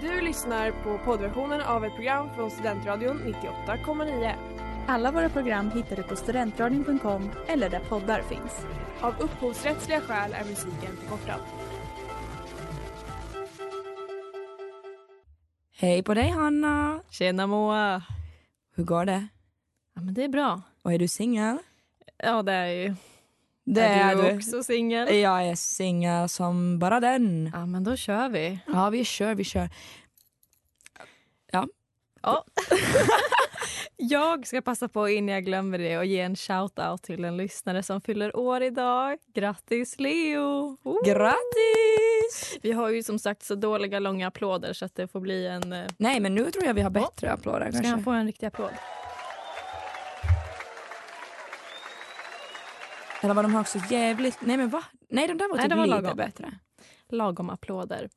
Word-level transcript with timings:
Du 0.00 0.20
lyssnar 0.20 0.70
på 0.70 0.98
poddversionen 0.98 1.60
av 1.60 1.84
ett 1.84 1.94
program 1.94 2.28
från 2.34 2.50
Studentradion 2.50 3.34
98,9. 3.66 4.34
Alla 4.86 5.12
våra 5.12 5.28
program 5.28 5.70
hittar 5.70 5.96
du 5.96 6.02
på 6.02 6.16
studentradion.com 6.16 7.30
eller 7.46 7.70
där 7.70 7.80
poddar 7.80 8.22
finns. 8.22 8.66
Av 9.00 9.14
upphovsrättsliga 9.20 10.00
skäl 10.00 10.32
är 10.32 10.44
musiken 10.44 10.96
förkortad. 10.96 11.40
Hej 15.76 16.02
på 16.02 16.14
dig 16.14 16.28
Hanna! 16.28 17.00
Tjena 17.10 17.46
Moa! 17.46 18.02
Hur 18.74 18.84
går 18.84 19.04
det? 19.04 19.28
Ja 19.94 20.00
men 20.00 20.14
det 20.14 20.24
är 20.24 20.28
bra. 20.28 20.62
Och 20.82 20.92
är 20.92 20.98
du 20.98 21.08
singel? 21.08 21.58
Ja 22.16 22.42
det 22.42 22.52
är 22.52 22.66
ju. 22.66 22.94
Det 23.74 23.80
är 23.82 24.16
du 24.16 24.36
också 24.36 24.62
singel? 24.62 25.14
Jag 25.16 25.46
är 25.48 25.54
singel 25.54 26.28
som 26.28 26.78
bara 26.78 27.00
den. 27.00 27.50
Ja 27.54 27.66
men 27.66 27.84
då 27.84 27.96
kör 27.96 28.28
vi. 28.28 28.58
Ja 28.66 28.90
vi 28.90 29.04
kör, 29.04 29.34
vi 29.34 29.44
kör. 29.44 29.68
Ja. 31.52 31.66
Ja. 32.22 32.44
jag 33.96 34.46
ska 34.46 34.60
passa 34.60 34.88
på 34.88 35.08
innan 35.08 35.34
jag 35.34 35.44
glömmer 35.44 35.78
det 35.78 35.98
och 35.98 36.04
ge 36.04 36.20
en 36.20 36.34
shout-out 36.34 37.02
till 37.02 37.24
en 37.24 37.36
lyssnare 37.36 37.82
som 37.82 38.00
fyller 38.00 38.36
år 38.36 38.62
idag. 38.62 39.18
Grattis 39.34 40.00
Leo! 40.00 40.76
Oh. 40.82 41.04
Grattis! 41.06 42.58
Vi 42.62 42.72
har 42.72 42.88
ju 42.90 43.02
som 43.02 43.18
sagt 43.18 43.42
så 43.42 43.54
dåliga 43.54 43.98
långa 43.98 44.28
applåder 44.28 44.72
så 44.72 44.84
att 44.84 44.94
det 44.94 45.08
får 45.08 45.20
bli 45.20 45.46
en... 45.46 45.72
eh, 45.72 45.86
Nej 45.98 46.20
men 46.20 46.34
nu 46.34 46.50
tror 46.50 46.64
jag 46.64 46.74
vi 46.74 46.82
har 46.82 46.90
bättre 46.90 47.26
Ja. 47.26 47.32
applåder 47.32 47.60
Ska 47.66 47.72
kanske. 47.72 47.90
han 47.90 48.02
få 48.04 48.10
en 48.10 48.26
riktig 48.26 48.46
applåd? 48.46 48.70
Eller 53.22 53.34
var 53.34 53.42
de 53.42 53.52
här 53.52 53.60
också 53.60 53.78
jävligt... 53.90 54.38
Nej 54.40 54.56
men 54.56 54.68
va? 54.68 54.84
Nej 55.08 55.28
de 55.28 55.38
där 55.38 55.48
var 55.48 55.56
Nej, 55.56 55.64
typ 55.64 55.70
det 55.70 55.76
var 55.76 55.86
lite 55.86 56.00
lagom. 56.00 56.16
bättre. 56.16 56.52
Lagom 57.08 57.50
applåder. 57.50 58.08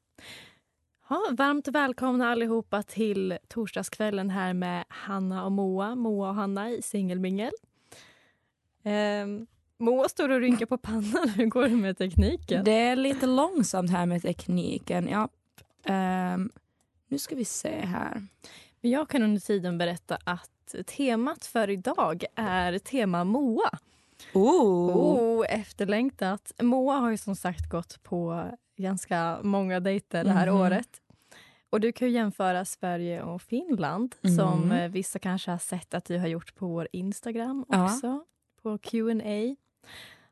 Ja, 1.09 1.21
varmt 1.31 1.67
välkomna 1.67 2.29
allihopa 2.31 2.83
till 2.83 3.37
torsdagskvällen 3.48 4.29
här 4.29 4.53
med 4.53 4.85
Hanna 4.87 5.45
och 5.45 5.51
Moa. 5.51 5.95
Moa 5.95 6.29
och 6.29 6.35
Hanna 6.35 6.70
i 6.70 6.81
singelmingel. 6.81 7.51
Ehm, 8.84 9.48
Moa 9.77 10.09
står 10.09 10.29
och 10.29 10.39
rynkar 10.39 10.65
på 10.65 10.77
pannan. 10.77 11.29
Hur 11.35 11.45
går 11.45 11.63
det 11.70 11.76
med 11.76 11.98
tekniken? 11.98 12.63
Det 12.63 12.71
är 12.71 12.95
lite 12.95 13.26
långsamt 13.27 13.91
här 13.91 14.05
med 14.05 14.21
tekniken. 14.21 15.07
Ja. 15.07 15.29
ehm, 15.83 16.51
nu 17.07 17.17
ska 17.17 17.35
vi 17.35 17.45
se 17.45 17.85
här. 17.85 18.27
Jag 18.81 19.09
kan 19.09 19.23
under 19.23 19.41
tiden 19.41 19.77
berätta 19.77 20.17
att 20.23 20.76
temat 20.85 21.45
för 21.45 21.70
idag 21.70 22.26
är 22.35 22.79
tema 22.79 23.23
Moa. 23.23 23.70
Oh. 24.33 24.97
Oh, 24.97 25.45
efterlängtat. 25.49 26.51
Moa 26.61 26.95
har 26.95 27.11
ju 27.11 27.17
som 27.17 27.35
sagt 27.35 27.69
gått 27.69 28.03
på 28.03 28.49
ganska 28.77 29.39
många 29.43 29.79
dejter 29.79 30.23
det 30.23 30.31
här 30.31 30.47
Mhm. 30.51 30.61
året. 30.61 31.01
Och 31.69 31.79
du 31.81 31.91
kan 31.91 32.07
ju 32.07 32.13
jämföra 32.13 32.65
Sverige 32.65 33.21
och 33.23 33.41
Finland 33.41 34.15
Mhm. 34.21 34.35
som 34.35 34.71
eh, 34.71 34.89
vissa 34.91 35.19
kanske 35.19 35.51
har 35.51 35.57
sett 35.57 35.93
att 35.93 36.05
du 36.05 36.17
har 36.17 36.27
gjort 36.27 36.55
på 36.55 36.67
vår 36.67 36.87
Instagram 36.91 37.65
Ja. 37.69 37.85
också. 37.85 38.23
På 38.61 38.77
Q&A. 38.77 39.55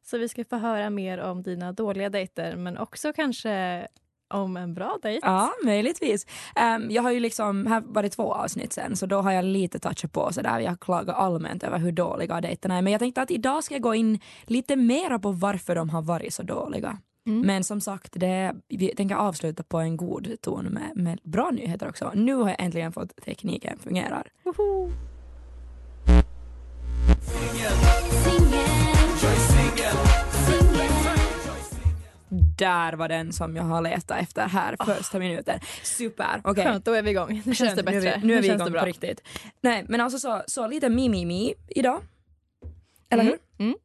Så 0.01 0.17
vi 0.17 0.29
ska 0.29 0.45
få 0.45 0.55
höra 0.55 0.89
mer 0.89 1.17
om 1.17 1.43
dina 1.43 1.71
dåliga 1.71 2.09
dejter 2.09 2.55
men 2.55 2.77
också 2.77 3.13
kanske 3.13 3.87
om 4.30 4.58
en 4.58 4.73
bra 4.73 4.97
dejt. 5.02 5.27
Ja, 5.27 5.52
möjligtvis. 5.66 6.27
Ehm, 6.55 6.91
jag 6.91 7.03
har 7.03 7.11
ju 7.11 7.19
liksom, 7.19 7.66
här 7.67 7.83
var 7.85 8.03
det 8.03 8.09
två 8.09 8.33
avsnitt 8.33 8.73
sen, 8.73 8.95
så 8.95 9.05
då 9.05 9.22
har 9.22 9.31
jag 9.31 9.45
lite 9.45 9.80
touchat 9.80 10.13
på 10.13 10.33
så 10.33 10.41
där. 10.41 10.59
Jag 10.59 10.80
klagar 10.80 11.13
allmänt 11.13 11.63
över 11.63 11.77
hur 11.77 11.91
dåliga 11.91 12.41
dejterna 12.41 12.77
är. 12.77 12.81
Men 12.81 12.94
jag 12.94 13.00
tänkte 13.00 13.22
att 13.22 13.31
idag 13.31 13.63
ska 13.63 13.75
jag 13.75 13.81
gå 13.81 13.95
in 13.95 14.19
lite 14.44 14.75
mera 14.75 15.19
på 15.19 15.31
varför 15.31 15.75
de 15.75 15.89
har 15.89 16.02
varit 16.02 16.33
så 16.33 16.44
dåliga. 16.44 16.97
Mm. 17.27 17.41
Men 17.41 17.63
som 17.63 17.81
sagt, 17.81 18.13
det, 18.16 18.53
vi 18.67 18.95
tänker 18.95 19.16
avsluta 19.16 19.63
på 19.63 19.77
en 19.77 19.97
god 19.97 20.35
ton 20.41 20.66
med, 20.66 20.91
med 20.95 21.19
bra 21.23 21.50
nyheter 21.52 21.89
också. 21.89 22.11
Nu 22.16 22.33
har 22.33 22.50
jag 22.50 22.61
äntligen 22.61 22.91
fått 22.91 23.16
tekniken 23.25 23.80
fungerar. 23.80 24.27
Woho! 24.44 24.91
Där 32.59 32.94
var 32.94 33.08
den 33.09 33.34
som 33.34 33.56
jag 33.56 33.64
har 33.64 33.81
letat 33.81 34.22
efter 34.22 34.47
här 34.47 34.75
första 34.86 35.20
minuten. 35.20 35.59
Super, 35.84 36.42
okej. 36.44 36.64
Skönt, 36.64 36.86
då 36.86 36.94
är 36.94 37.02
vi 37.02 37.09
igång. 37.09 37.42
Nu 37.46 37.56
känns 37.56 37.75
det 37.75 37.84
Skönt, 37.84 37.86
nu 37.86 37.97
är 37.97 38.02
bättre. 38.02 38.20
vi, 38.22 38.28
nu 38.28 38.34
är 38.38 38.42
vi 38.42 38.47
igång 38.47 38.66
det 38.66 38.72
bra. 38.72 38.80
på 38.80 38.86
riktigt. 38.86 39.22
Nej 39.62 39.86
men 39.88 40.02
alltså 40.02 40.20
så, 40.20 40.42
så 40.47 40.68
lite 40.68 40.90
mi-mi-mi 40.90 41.53
idag. 41.68 42.02
Eller 43.09 43.24
Mm, 43.24 43.38
hur? 43.58 43.66
mm. 43.66 43.78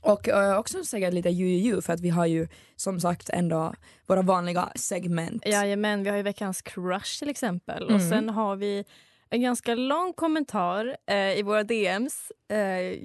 Och 0.00 0.28
eh, 0.28 0.58
också 0.58 0.84
säkert 0.84 1.14
lite 1.14 1.28
ju-ju 1.30 1.80
för 1.82 1.92
att 1.92 2.00
vi 2.00 2.08
har 2.08 2.26
ju 2.26 2.48
som 2.76 3.00
sagt 3.00 3.28
ändå 3.30 3.74
våra 4.06 4.22
vanliga 4.22 4.68
segment. 4.74 5.42
Jajamän, 5.46 6.02
vi 6.02 6.10
har 6.10 6.16
ju 6.16 6.22
veckans 6.22 6.62
crush 6.62 7.18
till 7.18 7.28
exempel. 7.30 7.84
Och 7.84 7.90
Mm. 7.90 8.10
sen 8.10 8.28
har 8.28 8.56
vi 8.56 8.84
en 9.30 9.42
ganska 9.42 9.74
lång 9.74 10.12
kommentar 10.12 10.96
eh, 11.06 11.38
i 11.38 11.42
våra 11.42 11.64
DMs. 11.64 12.32
Eh, 12.48 12.58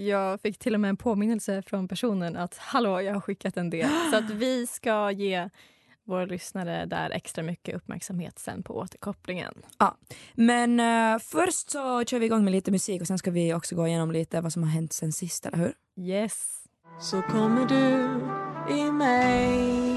jag 0.08 0.42
fick 0.42 0.60
till 0.60 0.74
och 0.74 0.80
med 0.80 0.90
en 0.90 0.98
påminnelse 0.98 1.62
från 1.62 1.88
personen 1.88 2.38
att 2.38 2.58
hallå, 2.58 3.02
jag 3.02 3.14
har 3.14 3.22
skickat 3.22 3.58
en 3.58 3.70
del. 3.70 3.90
Så 4.12 4.18
att 4.18 4.30
vi 4.30 4.68
ska 4.68 5.12
ge 5.12 5.50
våra 6.04 6.26
lyssnare 6.26 6.86
där 6.86 7.10
extra 7.10 7.44
mycket 7.44 7.76
uppmärksamhet 7.76 8.40
sen 8.40 8.64
på 8.64 8.78
återkopplingen. 8.78 9.54
Men 10.34 10.80
eh, 10.80 11.20
först 11.20 11.70
så 11.70 12.04
kör 12.04 12.20
vi 12.20 12.26
igång 12.26 12.44
med 12.44 12.52
lite 12.52 12.72
musik 12.72 13.02
och 13.02 13.08
sen 13.08 13.18
ska 13.18 13.32
vi 13.32 13.54
också 13.54 13.76
gå 13.76 13.88
igenom 13.88 14.12
lite 14.12 14.42
vad 14.42 14.54
som 14.54 14.64
har 14.64 14.70
hänt 14.70 14.94
sen 14.94 15.12
sist, 15.12 15.46
eller 15.46 15.58
hur? 15.58 15.74
Yes. 16.00 16.58
Så 17.02 17.22
kommer 17.22 17.66
du 17.66 18.10
i 18.76 18.92
mig 18.92 19.92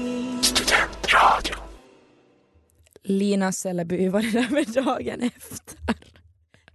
Lina 3.03 3.51
Selleby 3.51 4.09
var 4.09 4.21
det 4.21 4.31
där 4.31 4.49
med 4.49 4.67
dagen 4.67 5.21
efter. 5.21 5.77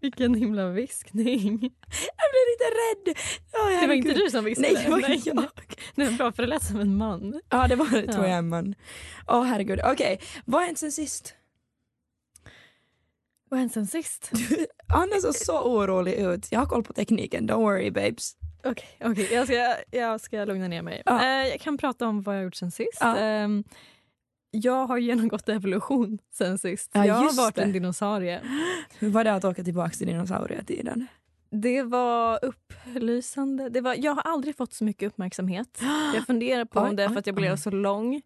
Vilken 0.00 0.34
himla 0.34 0.66
viskning. 0.68 1.50
Jag 1.90 2.30
blev 2.30 2.44
lite 2.50 2.64
rädd. 3.10 3.18
Ja, 3.52 3.80
Det 3.80 3.86
var 3.86 3.94
inte 3.94 4.12
du 4.12 4.30
som 4.30 4.44
viskade? 4.44 4.72
Nej, 4.72 4.84
det 4.84 4.90
var 4.90 5.42
jag. 5.42 5.48
Nej, 5.94 6.10
bra, 6.16 6.32
för 6.32 6.42
det 6.42 6.48
lät 6.48 6.62
som 6.64 6.80
en 6.80 6.96
man. 6.96 7.40
Ja, 7.48 7.68
det 7.68 7.76
var 7.76 7.86
det 8.02 8.12
tror 8.12 8.24
Ja. 8.26 8.30
jag 8.34 8.44
man. 8.44 8.74
Åh 9.28 9.42
herregud. 9.44 9.80
Okej, 9.84 10.20
vad 10.44 10.60
har 10.60 10.66
hänt 10.66 10.78
sen 10.78 10.92
sist? 10.92 11.34
Vad 13.50 13.58
har 13.58 13.60
hänt 13.60 13.72
sen 13.72 13.86
sist? 13.86 14.30
Anna 14.88 15.20
såg 15.20 15.34
så 15.34 15.62
orolig 15.62 16.12
ut. 16.14 16.52
Jag 16.52 16.58
har 16.60 16.66
koll 16.66 16.82
på 16.84 16.92
tekniken, 16.92 17.50
don't 17.50 17.56
worry 17.62 17.90
babes. 17.90 18.36
Okej, 18.64 18.88
okej. 19.04 19.28
jag, 19.32 19.46
ska, 19.46 19.74
jag 19.98 20.20
ska 20.20 20.44
lugna 20.44 20.68
ner 20.68 20.82
mig. 20.82 21.02
Ja. 21.06 21.24
Eh, 21.24 21.48
jag 21.48 21.60
kan 21.60 21.78
prata 21.78 22.06
om 22.06 22.22
vad 22.22 22.34
jag 22.34 22.40
har 22.40 22.44
gjort 22.44 22.54
sen 22.54 22.70
sist. 22.70 22.98
Ja. 23.00 23.16
Jag 24.50 24.86
har 24.86 24.98
genomgått 24.98 25.48
evolution 25.48 26.18
sen 26.32 26.58
sist. 26.58 26.90
Ja, 26.94 27.06
jag 27.06 27.14
har 27.14 27.36
varit 27.36 27.54
det. 27.54 27.62
en 27.62 27.72
dinosaurie. 27.72 28.40
Hur 28.98 29.10
var 29.10 29.24
det 29.24 29.34
att 29.34 29.44
åka 29.44 29.64
tillbaka 29.64 29.90
till 29.90 30.06
dinosaurietiden? 30.06 31.06
Det 31.50 31.82
var 31.82 32.44
upplysande. 32.44 33.68
Det 33.68 33.80
var, 33.80 33.94
jag 33.98 34.12
har 34.12 34.22
aldrig 34.22 34.56
fått 34.56 34.72
så 34.72 34.84
mycket 34.84 35.06
uppmärksamhet. 35.06 35.82
Jag 36.14 36.26
funderar 36.26 36.64
på 36.64 36.80
om 36.80 36.96
det 36.96 37.02
är 37.02 37.08
för 37.08 37.18
att 37.18 37.26
jag 37.26 37.36
blev 37.36 37.56
så 37.56 37.70
lång. 37.70 38.22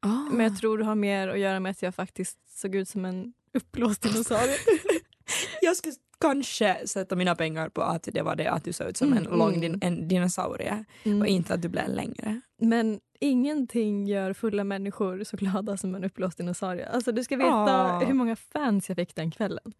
Ah. 0.00 0.08
Men 0.30 0.40
jag 0.40 0.58
tror 0.58 0.78
det 0.78 0.84
har 0.84 0.94
mer 0.94 1.28
att 1.28 1.38
göra 1.38 1.60
med 1.60 1.70
att 1.70 1.82
jag 1.82 1.94
faktiskt 1.94 2.38
såg 2.60 2.74
ut 2.74 2.88
som 2.88 3.04
en 3.04 3.32
uppblåst 3.54 4.02
dinosaurie. 4.02 4.56
jag 5.60 5.76
skulle 5.76 5.94
kanske 6.28 6.86
sätta 6.86 7.16
mina 7.16 7.34
pengar 7.34 7.68
på 7.68 7.82
att 7.82 8.08
det 8.12 8.22
var 8.22 8.36
det 8.36 8.46
att 8.50 8.64
du 8.64 8.72
såg 8.72 8.88
ut 8.88 8.96
som 8.96 9.12
en 9.12 9.26
Mm, 9.26 9.38
lång 9.38 9.48
mm. 9.54 9.60
din, 9.60 9.78
en 9.82 10.08
dinosaurie 10.08 10.84
och 11.02 11.06
Mm. 11.06 11.26
inte 11.26 11.54
att 11.54 11.62
du 11.62 11.68
blev 11.68 11.88
längre. 11.88 12.40
Men 12.60 13.00
ingenting 13.20 14.06
gör 14.06 14.32
fulla 14.32 14.64
människor 14.64 15.24
så 15.24 15.36
glada 15.36 15.76
som 15.76 15.94
en 15.94 16.04
uppblåst 16.04 16.38
dinosaurie. 16.38 16.88
Alltså, 16.88 17.12
du 17.12 17.24
ska 17.24 17.36
veta 17.36 17.50
Ah. 17.50 17.98
hur 18.04 18.14
många 18.14 18.36
fans 18.36 18.88
jag 18.88 18.96
fick 18.96 19.14
den 19.14 19.30
kvällen. 19.30 19.72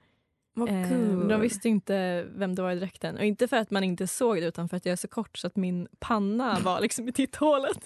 Vad 0.57 0.69
Eh. 0.69 0.89
De 1.29 1.41
visste 1.41 1.69
inte 1.69 2.27
vem 2.37 2.55
det 2.55 2.63
var 2.63 2.71
i 2.73 2.79
dräkten. 2.79 3.17
Och 3.17 3.25
inte 3.25 3.49
för 3.49 3.57
att 3.57 3.71
man 3.71 3.85
inte 3.85 4.07
såg 4.07 4.37
det 4.41 4.47
utan 4.47 4.69
för 4.69 4.77
att 4.77 4.87
jag 4.87 4.93
är 4.93 4.97
så 4.97 5.09
kort 5.09 5.39
så 5.39 5.47
att 5.47 5.57
min 5.57 5.89
panna 5.99 6.59
var 6.65 6.81
liksom 6.81 7.09
i 7.09 7.13
titthålet. 7.13 7.79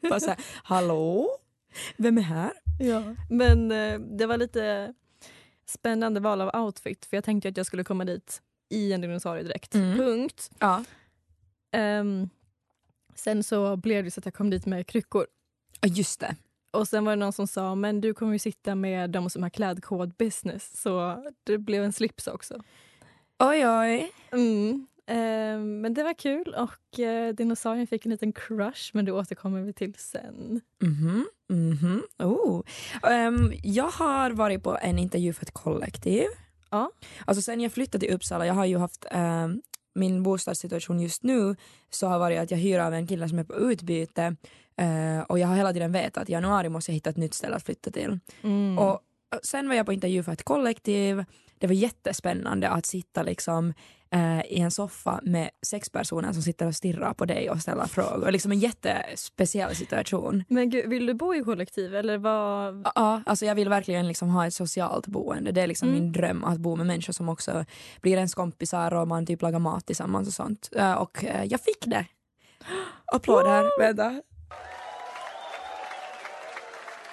Bara 0.00 0.20
så 0.20 0.28
här, 0.28 0.38
hallå? 0.62 1.28
Vem 1.96 2.18
är 2.18 2.22
här? 2.22 2.50
ja. 2.80 3.02
Men 3.30 3.72
eh, 3.72 3.98
det 4.00 4.26
var 4.26 4.36
lite 4.36 4.94
spännande 5.66 6.20
val 6.20 6.40
av 6.40 6.64
outfit 6.64 7.04
för 7.04 7.16
jag 7.16 7.24
tänkte 7.24 7.48
att 7.48 7.56
jag 7.56 7.66
skulle 7.66 7.84
komma 7.84 8.04
dit 8.04 8.42
i 8.68 8.92
en 8.92 9.00
dinosauriedräkt. 9.00 9.74
Mm. 9.74 9.98
Punkt. 9.98 10.50
Ja. 10.58 10.84
Ehm, 11.72 12.28
sen 13.14 13.42
så 13.42 13.76
blev 13.76 14.04
det 14.04 14.10
så 14.10 14.20
att 14.20 14.24
jag 14.24 14.34
kom 14.34 14.50
dit 14.50 14.66
med 14.66 14.86
kryckor. 14.86 15.26
Ja, 15.80 15.88
just 15.88 16.20
det. 16.20 16.36
Och 16.70 16.88
sen 16.88 17.04
var 17.04 17.12
det 17.12 17.16
någon 17.16 17.32
som 17.32 17.46
sa 17.46 17.74
men 17.74 18.00
du 18.00 18.14
kommer 18.14 18.32
ju 18.32 18.38
sitta 18.38 18.74
med 18.74 19.10
de 19.10 19.30
som 19.30 19.42
har 19.42 19.50
klädkod 19.50 20.14
business 20.14 20.80
så 20.82 21.24
det 21.44 21.58
blev 21.58 21.84
en 21.84 21.92
slips 21.92 22.26
också. 22.26 22.62
Oj, 23.38 23.68
oj. 23.68 24.12
Mm. 24.32 24.86
Eh, 25.06 25.58
men 25.58 25.94
det 25.94 26.02
var 26.02 26.14
kul 26.14 26.54
och 26.54 27.00
eh, 27.00 27.34
dinosaurien 27.34 27.86
fick 27.86 28.06
en 28.06 28.10
liten 28.10 28.32
crush 28.32 28.90
men 28.92 29.04
det 29.04 29.12
återkommer 29.12 29.60
vi 29.60 29.72
till 29.72 29.94
sen. 29.94 30.60
Mhm, 30.82 31.26
mhm. 31.48 32.02
Oh. 32.18 32.62
Ehm, 33.02 33.52
jag 33.62 33.90
har 33.90 34.30
varit 34.30 34.62
på 34.62 34.78
en 34.82 34.98
intervju 34.98 35.32
för 35.32 35.44
ett 35.44 35.54
kollektiv. 35.54 36.26
Ja. 36.70 36.90
Alltså 37.24 37.42
sen 37.42 37.60
jag 37.60 37.72
flyttade 37.72 38.06
till 38.06 38.14
Uppsala, 38.14 38.46
jag 38.46 38.54
har 38.54 38.64
ju 38.64 38.78
haft 38.78 39.06
ehm, 39.10 39.62
min 39.96 40.22
bostadssituation 40.22 41.00
just 41.00 41.22
nu 41.22 41.56
så 41.90 42.06
har 42.06 42.18
varit 42.18 42.38
att 42.38 42.50
jag 42.50 42.58
hyr 42.58 42.78
av 42.78 42.94
en 42.94 43.06
kille 43.06 43.28
som 43.28 43.38
är 43.38 43.44
på 43.44 43.54
utbyte 43.54 44.36
eh, 44.76 45.20
och 45.28 45.38
jag 45.38 45.48
har 45.48 45.56
hela 45.56 45.72
tiden 45.72 45.92
vetat 45.92 46.22
att 46.22 46.28
i 46.28 46.32
januari 46.32 46.68
måste 46.68 46.90
jag 46.90 46.94
hitta 46.94 47.10
ett 47.10 47.16
nytt 47.16 47.34
ställe 47.34 47.56
att 47.56 47.62
flytta 47.62 47.90
till. 47.90 48.18
Mm. 48.42 48.78
Och 48.78 49.00
sen 49.42 49.68
var 49.68 49.74
jag 49.74 49.86
på 49.86 49.92
intervju 49.92 50.22
för 50.22 50.32
ett 50.32 50.42
kollektiv. 50.42 51.24
Det 51.58 51.66
var 51.66 51.74
jättespännande 51.74 52.68
att 52.68 52.86
sitta 52.86 53.22
liksom 53.22 53.74
eh, 54.16 54.40
i 54.52 54.60
en 54.60 54.70
soffa 54.70 55.20
med 55.22 55.50
sex 55.66 55.90
personer 55.90 56.32
som 56.32 56.42
sitter 56.42 56.66
och 56.66 56.74
stirrar 56.74 57.14
på 57.14 57.24
dig 57.24 57.50
och 57.50 57.60
ställer 57.60 57.84
frågor. 57.86 58.30
Liksom 58.30 58.52
en 58.52 58.58
jättespeciell 58.58 59.76
situation. 59.76 60.44
Men 60.48 60.70
gud, 60.70 60.88
vill 60.90 61.06
du 61.06 61.14
bo 61.14 61.34
i 61.34 61.40
kollektiv 61.44 61.94
eller 61.96 62.18
vad? 62.18 62.88
Ja, 62.94 63.22
alltså 63.26 63.46
jag 63.46 63.54
vill 63.54 63.68
verkligen 63.68 64.08
liksom 64.08 64.28
ha 64.28 64.46
ett 64.46 64.54
socialt 64.54 65.06
boende. 65.06 65.52
Det 65.52 65.60
är 65.62 65.66
liksom 65.66 65.88
Mm. 65.88 66.00
min 66.00 66.12
dröm 66.12 66.44
att 66.44 66.58
bo 66.58 66.76
med 66.76 66.86
människor 66.86 67.12
som 67.12 67.28
också 67.28 67.64
blir 68.00 68.16
ens 68.16 68.34
kompisar 68.34 68.94
och 68.94 69.08
man 69.08 69.26
typ 69.26 69.42
lagar 69.42 69.58
mat 69.58 69.86
tillsammans 69.86 70.28
och 70.28 70.34
sånt. 70.34 70.68
Eh, 70.76 70.92
Och 70.92 71.24
eh, 71.24 71.44
jag 71.44 71.60
fick 71.60 71.84
det. 71.86 72.06
Applåder. 73.12 73.80
Vänta. 73.80 74.22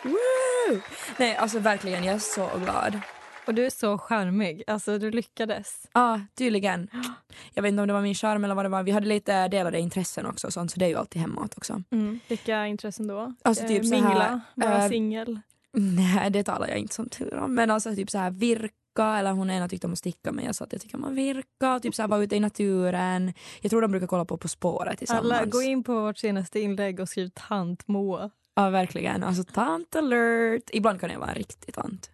Woo! 0.03 0.79
Nej, 1.17 1.35
alltså 1.35 1.59
verkligen, 1.59 2.03
jag 2.03 2.15
är 2.15 2.19
så 2.19 2.49
glad. 2.63 2.99
Och 3.47 3.53
du 3.53 3.65
är 3.65 3.69
så 3.69 3.97
charmig. 3.97 4.63
Alltså 4.67 4.97
du 4.97 5.11
lyckades. 5.11 5.87
Ja, 5.93 6.21
tydligen. 6.35 6.89
Jag 7.53 7.63
vet 7.63 7.69
inte 7.69 7.81
om 7.81 7.87
det 7.87 7.93
var 7.93 8.01
min 8.01 8.15
charm 8.15 8.43
eller 8.43 8.55
vad 8.55 8.65
det 8.65 8.69
var. 8.69 8.83
Vi 8.83 8.91
hade 8.91 9.07
lite 9.07 9.47
delade 9.47 9.79
intressen 9.79 10.25
också 10.25 10.47
och 10.47 10.53
sånt, 10.53 10.71
så 10.71 10.79
det 10.79 10.85
är 10.85 10.89
ju 10.89 10.95
alltid 10.95 11.21
hemåt 11.21 11.57
också. 11.57 11.83
Vilka 12.27 12.67
intressen 12.67 13.07
då? 13.07 13.33
Alltså, 13.41 13.67
typ 13.67 13.83
eh, 13.83 13.89
så 13.89 13.95
här, 13.95 14.01
mingla, 14.01 14.41
vara 14.55 14.83
eh, 14.83 14.89
singel. 14.89 15.39
Nej, 15.73 16.29
det 16.29 16.43
talar 16.43 16.67
jag 16.67 16.77
inte 16.77 16.93
som 16.93 17.09
tur 17.09 17.35
om. 17.35 17.55
Men 17.55 17.71
alltså 17.71 17.95
typ 17.95 18.09
så 18.09 18.17
här 18.17 18.31
virka, 18.31 19.17
eller 19.17 19.31
hon 19.31 19.49
ena 19.49 19.69
tyckte 19.69 19.87
om 19.87 19.93
att 19.93 19.99
sticka 19.99 20.31
men 20.31 20.45
jag 20.45 20.55
sa 20.55 20.65
att 20.65 20.73
jag 20.73 20.81
tycker 20.81 20.97
om 20.97 21.03
att 21.03 21.13
virka, 21.13 21.79
typ 21.79 21.95
så 21.95 22.01
här 22.01 22.09
vara 22.09 22.23
ute 22.23 22.35
i 22.35 22.39
naturen. 22.39 23.33
Jag 23.61 23.69
tror 23.69 23.81
de 23.81 23.91
brukar 23.91 24.07
kolla 24.07 24.25
på 24.25 24.37
På 24.37 24.47
spåret 24.47 24.97
tillsammans. 24.97 25.31
Alla, 25.31 25.45
gå 25.45 25.61
in 25.61 25.83
på 25.83 26.01
vårt 26.01 26.17
senaste 26.17 26.59
inlägg 26.59 26.99
och 26.99 27.09
skriv 27.09 27.29
tant 27.29 27.87
Moa. 27.87 28.29
Ja, 28.55 28.69
verkligen. 28.69 29.23
Alltså 29.23 29.43
tant 29.43 29.95
alert. 29.95 30.69
Ibland 30.73 30.99
kan 30.99 31.09
jag 31.09 31.19
vara 31.19 31.29
en 31.29 31.35
riktig 31.35 31.75
tant. 31.75 32.09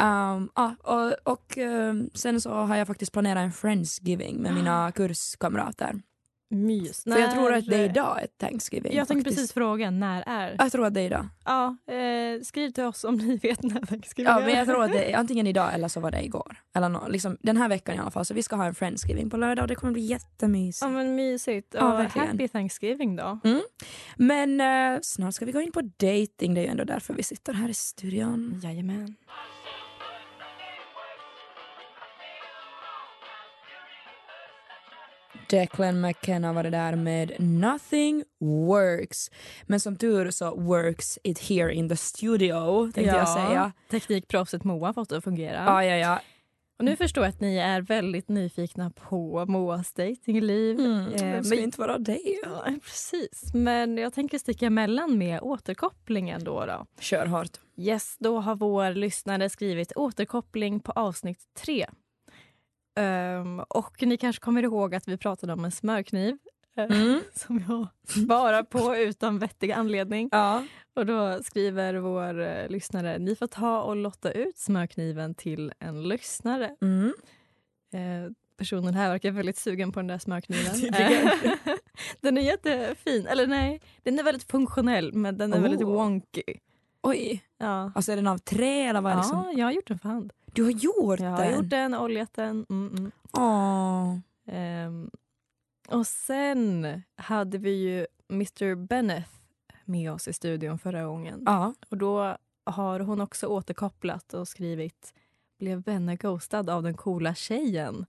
Um, 0.00 0.50
ja, 0.54 0.74
och 0.82 1.32
och 1.32 1.58
um, 1.58 2.10
sen 2.14 2.40
så 2.40 2.50
har 2.50 2.76
jag 2.76 2.86
faktiskt 2.86 3.12
planerat 3.12 3.40
en 3.42 3.52
friendsgiving 3.52 4.36
med 4.36 4.54
mina 4.54 4.92
kurskamrater. 4.94 6.00
Mys. 6.48 7.02
För 7.04 7.18
jag 7.18 7.32
tror 7.32 7.52
att 7.54 7.66
det 7.66 7.76
är 7.76 7.84
idag 7.84 8.22
ett 8.22 8.38
Thanksgiving. 8.38 8.96
Jag 8.96 9.08
tänkte 9.08 9.24
faktiskt. 9.24 9.36
precis 9.38 9.52
fråga, 9.52 9.90
när 9.90 10.22
är? 10.26 10.56
Jag 10.58 10.72
tror 10.72 10.86
att 10.86 10.94
det 10.94 11.00
är 11.00 11.04
idag. 11.06 11.26
Ja, 11.44 11.76
eh, 11.94 12.40
skriv 12.42 12.70
till 12.70 12.84
oss 12.84 13.04
om 13.04 13.14
ni 13.16 13.36
vet 13.42 13.62
när 13.62 13.80
Thanksgiving 13.86 14.32
Ja, 14.32 14.40
är. 14.40 14.46
men 14.46 14.54
jag 14.54 14.66
tror 14.66 14.84
att 14.84 14.92
det 14.92 15.12
är 15.12 15.16
antingen 15.18 15.46
idag 15.46 15.74
eller 15.74 15.88
så 15.88 16.00
var 16.00 16.10
det 16.10 16.24
igår. 16.24 16.56
Eller 16.74 16.88
nå 16.88 17.08
liksom, 17.08 17.36
den 17.40 17.56
här 17.56 17.68
veckan 17.68 17.94
i 17.94 17.98
alla 17.98 18.10
fall. 18.10 18.24
Så 18.24 18.34
vi 18.34 18.42
ska 18.42 18.56
ha 18.56 18.64
en 18.64 18.74
friendsgiving 18.74 19.30
på 19.30 19.36
lördag 19.36 19.62
och 19.62 19.68
det 19.68 19.74
kommer 19.74 19.92
bli 19.92 20.02
jättemysigt. 20.02 20.82
Ja 20.82 20.88
men 20.88 21.14
mysigt. 21.14 21.74
Ja, 21.78 21.92
Och 21.92 21.98
verkligen. 21.98 22.28
happy 22.28 22.48
Thanksgiving 22.48 23.16
då. 23.16 23.38
Men 24.16 24.60
eh, 24.60 25.00
snart 25.02 25.34
ska 25.34 25.44
vi 25.44 25.52
gå 25.52 25.60
in 25.60 25.72
på 25.72 25.80
dating. 25.80 26.54
Det 26.54 26.60
är 26.60 26.62
ju 26.62 26.68
ändå 26.68 26.84
därför 26.84 27.14
vi 27.14 27.22
sitter 27.22 27.52
här 27.52 27.68
i 27.68 27.74
studion. 27.74 28.60
Jajamän. 28.62 29.14
Declan 35.50 36.00
McKenna 36.00 36.52
var 36.52 36.62
det 36.62 36.70
där 36.70 36.96
med 36.96 37.32
Nothing 37.38 38.24
Works. 38.40 39.30
Men 39.62 39.80
som 39.80 39.96
tur 39.96 40.30
så 40.30 40.56
works 40.56 41.18
it 41.22 41.38
here 41.38 41.74
in 41.74 41.88
the 41.88 41.96
studio, 41.96 42.92
tänkte 42.92 43.16
jag 43.16 43.28
säga. 43.28 43.72
Teknikproffset 43.90 44.64
Moa 44.64 44.86
har 44.88 44.92
fått 44.92 45.08
det 45.08 45.16
att 45.16 45.24
fungera. 45.24 45.64
Ja, 45.64 45.84
ja, 45.84 45.96
ja. 45.96 46.20
Och 46.78 46.84
nu 46.84 46.96
förstår 46.96 47.24
jag 47.24 47.28
att 47.30 47.40
ni 47.40 47.56
är 47.56 47.80
väldigt 47.80 48.28
nyfikna 48.28 48.90
på 48.90 49.46
Moas 49.48 49.92
datingliv. 49.92 50.80
Mm, 50.80 51.14
Eh, 51.14 51.22
vem 51.22 51.44
ska 51.44 51.54
men- 51.54 51.64
inte 51.64 51.80
vara 51.80 51.98
det? 51.98 52.20
Ja, 52.44 52.64
precis. 52.82 53.54
Men 53.54 53.98
jag 53.98 54.12
tänker 54.12 54.38
sticka 54.38 54.66
emellan 54.66 55.18
med 55.18 55.40
återkopplingen 55.42 56.44
då. 56.44 56.66
då. 56.66 56.86
Kör 57.00 57.26
hårt. 57.26 57.50
Yes, 57.78 58.16
då 58.18 58.40
har 58.40 58.54
vår 58.56 58.90
lyssnare 58.94 59.48
skrivit 59.50 59.92
återkoppling 59.96 60.80
på 60.80 60.92
avsnitt 60.92 61.40
tre. 61.58 61.86
Ehm, 62.98 63.60
och 63.68 64.02
ni 64.02 64.16
kanske 64.16 64.40
kommer 64.40 64.62
ihåg 64.62 64.94
att 64.94 65.08
vi 65.08 65.16
pratade 65.16 65.52
om 65.52 65.64
en 65.64 65.72
smörkniv 65.72 66.38
Mm. 66.84 67.20
som 67.34 67.62
jag 67.68 67.86
svarar 68.08 68.62
på 68.62 68.96
utan 68.96 69.38
vettig 69.38 69.72
anledning. 69.72 70.28
Ja. 70.32 70.64
Och 70.94 71.06
då 71.06 71.42
skriver 71.42 71.94
vår 71.94 72.40
eh, 72.40 72.68
lyssnare, 72.68 73.18
ni 73.18 73.36
får 73.36 73.46
ta 73.46 73.80
och 73.82 73.96
lotta 73.96 74.32
ut 74.32 74.58
smörkniven 74.58 75.34
till 75.34 75.72
en 75.78 76.08
lyssnare. 76.08 76.76
Mm. 76.82 77.12
Eh, 77.92 78.32
personen 78.58 78.94
här 78.94 79.10
verkar 79.10 79.30
väldigt 79.30 79.58
sugen 79.58 79.92
på 79.92 79.98
den 80.00 80.06
där 80.06 80.18
smörkniven. 80.18 80.94
Eh, 80.94 81.74
den 82.20 82.38
är 82.38 82.42
jättefin. 82.42 83.26
Eller 83.26 83.46
nej, 83.46 83.80
den 84.02 84.18
är 84.18 84.22
väldigt 84.22 84.50
funktionell 84.50 85.12
men 85.12 85.38
den 85.38 85.52
är 85.52 85.58
Oh. 85.58 85.62
väldigt 85.62 85.82
wonky. 85.86 86.42
Oj, 87.02 87.42
Ja. 87.58 87.92
alltså 87.94 88.12
är 88.12 88.16
den 88.16 88.26
av 88.26 88.38
trä 88.38 88.82
eller 88.88 89.00
vad 89.00 89.12
är 89.12 89.16
det 89.16 89.22
som? 89.22 89.38
ja, 89.44 89.52
jag 89.58 89.66
har 89.66 89.72
gjort 89.72 89.88
den 89.88 89.98
för 89.98 90.08
hand. 90.08 90.32
Du 90.52 90.62
har 90.64 90.70
gjort 90.70 91.20
Jag 91.20 91.30
har 91.30 91.44
den? 91.44 91.54
gjort 91.56 91.70
den, 91.70 91.94
oljat 91.94 92.32
den. 92.34 92.66
Mm, 92.70 92.94
mm. 92.96 94.22
Ehm, 94.48 95.10
och 95.88 96.06
sen 96.06 97.02
hade 97.16 97.58
vi 97.58 97.70
ju 97.70 98.06
Mr 98.30 98.74
Benneth 98.74 99.30
med 99.84 100.12
oss 100.12 100.28
i 100.28 100.32
studion 100.32 100.78
förra 100.78 101.04
gången. 101.04 101.42
Ja. 101.46 101.74
Och 101.90 101.96
då 101.96 102.36
har 102.64 103.00
hon 103.00 103.20
också 103.20 103.46
återkopplat 103.46 104.34
och 104.34 104.48
skrivit 104.48 105.14
blev 105.58 105.82
Benne 105.82 106.16
ghostad 106.16 106.70
av 106.70 106.82
den 106.82 106.94
coola 106.94 107.34
tjejen. 107.34 108.06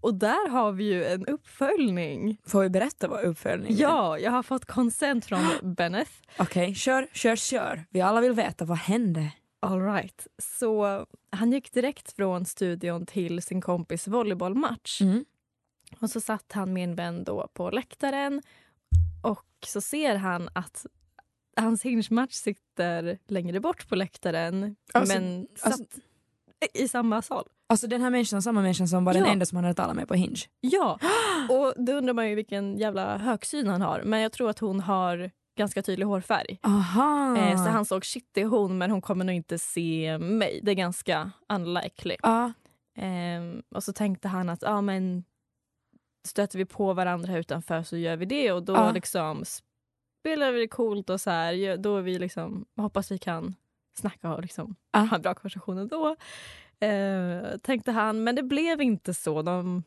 Och 0.00 0.14
där 0.14 0.48
har 0.48 0.72
vi 0.72 0.84
ju 0.84 1.04
en 1.04 1.26
uppföljning. 1.26 2.38
Får 2.46 2.62
vi 2.62 2.68
berätta 2.68 3.08
vad 3.08 3.24
uppföljningen 3.24 3.78
är? 3.78 3.82
Ja, 3.82 4.18
jag 4.18 4.30
har 4.30 4.42
fått 4.42 4.64
konsent 4.64 5.24
från 5.24 5.40
Benneth. 5.74 6.10
Okej, 6.38 6.74
kör, 6.74 7.08
kör, 7.12 7.36
kör. 7.36 7.84
Vi 7.90 8.00
alla 8.00 8.20
vill 8.20 8.32
veta 8.32 8.64
vad 8.64 8.78
hände. 8.78 9.32
All 9.60 9.82
right. 9.82 10.26
Så 10.38 11.06
han 11.30 11.52
gick 11.52 11.72
direkt 11.72 12.12
från 12.12 12.44
studion 12.44 13.06
till 13.06 13.42
sin 13.42 13.60
kompis 13.60 14.08
volleybollmatch. 14.08 15.00
Mm. 15.00 15.24
Och 16.00 16.10
så 16.10 16.20
satt 16.20 16.52
han 16.52 16.72
med 16.72 16.84
en 16.84 16.94
vän 16.94 17.24
då 17.24 17.48
på 17.54 17.70
läktaren 17.70 18.42
och 19.22 19.46
så 19.66 19.80
ser 19.80 20.14
han 20.16 20.48
att 20.52 20.86
hans 21.56 21.82
hinge-match 21.82 22.32
sitter 22.32 23.18
längre 23.28 23.60
bort 23.60 23.88
på 23.88 23.94
läktaren 23.96 24.76
Alltså- 24.92 25.14
men 25.20 25.46
alltså- 25.62 25.82
satt 25.84 25.98
i 26.74 26.88
samma 26.88 27.22
sal. 27.22 27.48
Alltså 27.66 27.86
den 27.86 28.00
här 28.02 28.10
människan, 28.10 28.42
samma 28.42 28.62
människan 28.62 28.88
som 28.88 29.04
var 29.04 29.14
den 29.14 29.22
Ja. 29.24 29.32
enda 29.32 29.46
som 29.46 29.56
han 29.56 29.64
hade 29.64 29.74
talat 29.74 29.96
med 29.96 30.08
på 30.08 30.14
Hinge. 30.14 30.40
Ja, 30.60 30.98
och 31.50 31.84
då 31.84 31.92
undrar 31.92 32.14
man 32.14 32.28
ju 32.28 32.34
vilken 32.34 32.78
jävla 32.78 33.18
högsyn 33.18 33.66
han 33.68 33.80
har. 33.82 34.02
Men 34.04 34.20
jag 34.20 34.32
tror 34.32 34.50
att 34.50 34.58
hon 34.58 34.80
har 34.80 35.30
ganska 35.56 35.82
tydlig 35.82 36.06
hårfärg. 36.06 36.58
Aha. 36.62 37.36
Eh, 37.38 37.64
så 37.64 37.70
han 37.70 37.84
såg 37.84 38.04
shit 38.04 38.28
det 38.32 38.40
är 38.40 38.46
hon 38.46 38.78
men 38.78 38.90
hon 38.90 39.00
kommer 39.02 39.24
nog 39.24 39.34
inte 39.34 39.58
se 39.58 40.18
mig. 40.18 40.60
Det 40.62 40.70
är 40.70 40.74
ganska 40.74 41.30
unlikely. 41.48 42.16
Ja. 42.22 42.52
Ehm, 42.96 43.62
och 43.74 43.84
så 43.84 43.92
tänkte 43.92 44.28
han 44.28 44.48
att 44.48 44.62
ja, 44.62 44.80
men 44.80 45.24
stöter 46.24 46.58
vi 46.58 46.64
på 46.64 46.92
varandra 46.92 47.32
här 47.32 47.38
utanför 47.38 47.82
så 47.82 47.96
gör 47.96 48.16
vi 48.16 48.24
det 48.26 48.52
och 48.52 48.62
då 48.62 48.72
Ja. 48.72 48.92
liksom 48.92 49.44
spelar 50.20 50.52
vi 50.52 50.60
det 50.60 50.68
coolt 50.68 51.10
och 51.10 51.20
så 51.20 51.30
här, 51.30 51.76
då 51.76 51.96
är 51.96 52.02
vi 52.02 52.18
liksom, 52.18 52.64
hoppas 52.76 53.10
vi 53.12 53.18
kan 53.18 53.54
snacka 53.98 54.34
och 54.34 54.42
liksom 54.42 54.74
Ja. 54.92 54.98
ha 55.00 55.16
en 55.16 55.22
bra 55.22 55.34
konversation 55.34 55.78
ändå. 55.78 56.16
Ehm, 56.80 57.58
tänkte 57.62 57.92
han, 57.92 58.24
men 58.24 58.34
det 58.34 58.42
blev 58.42 58.80
inte 58.82 59.14
så. 59.14 59.42
De 59.42 59.82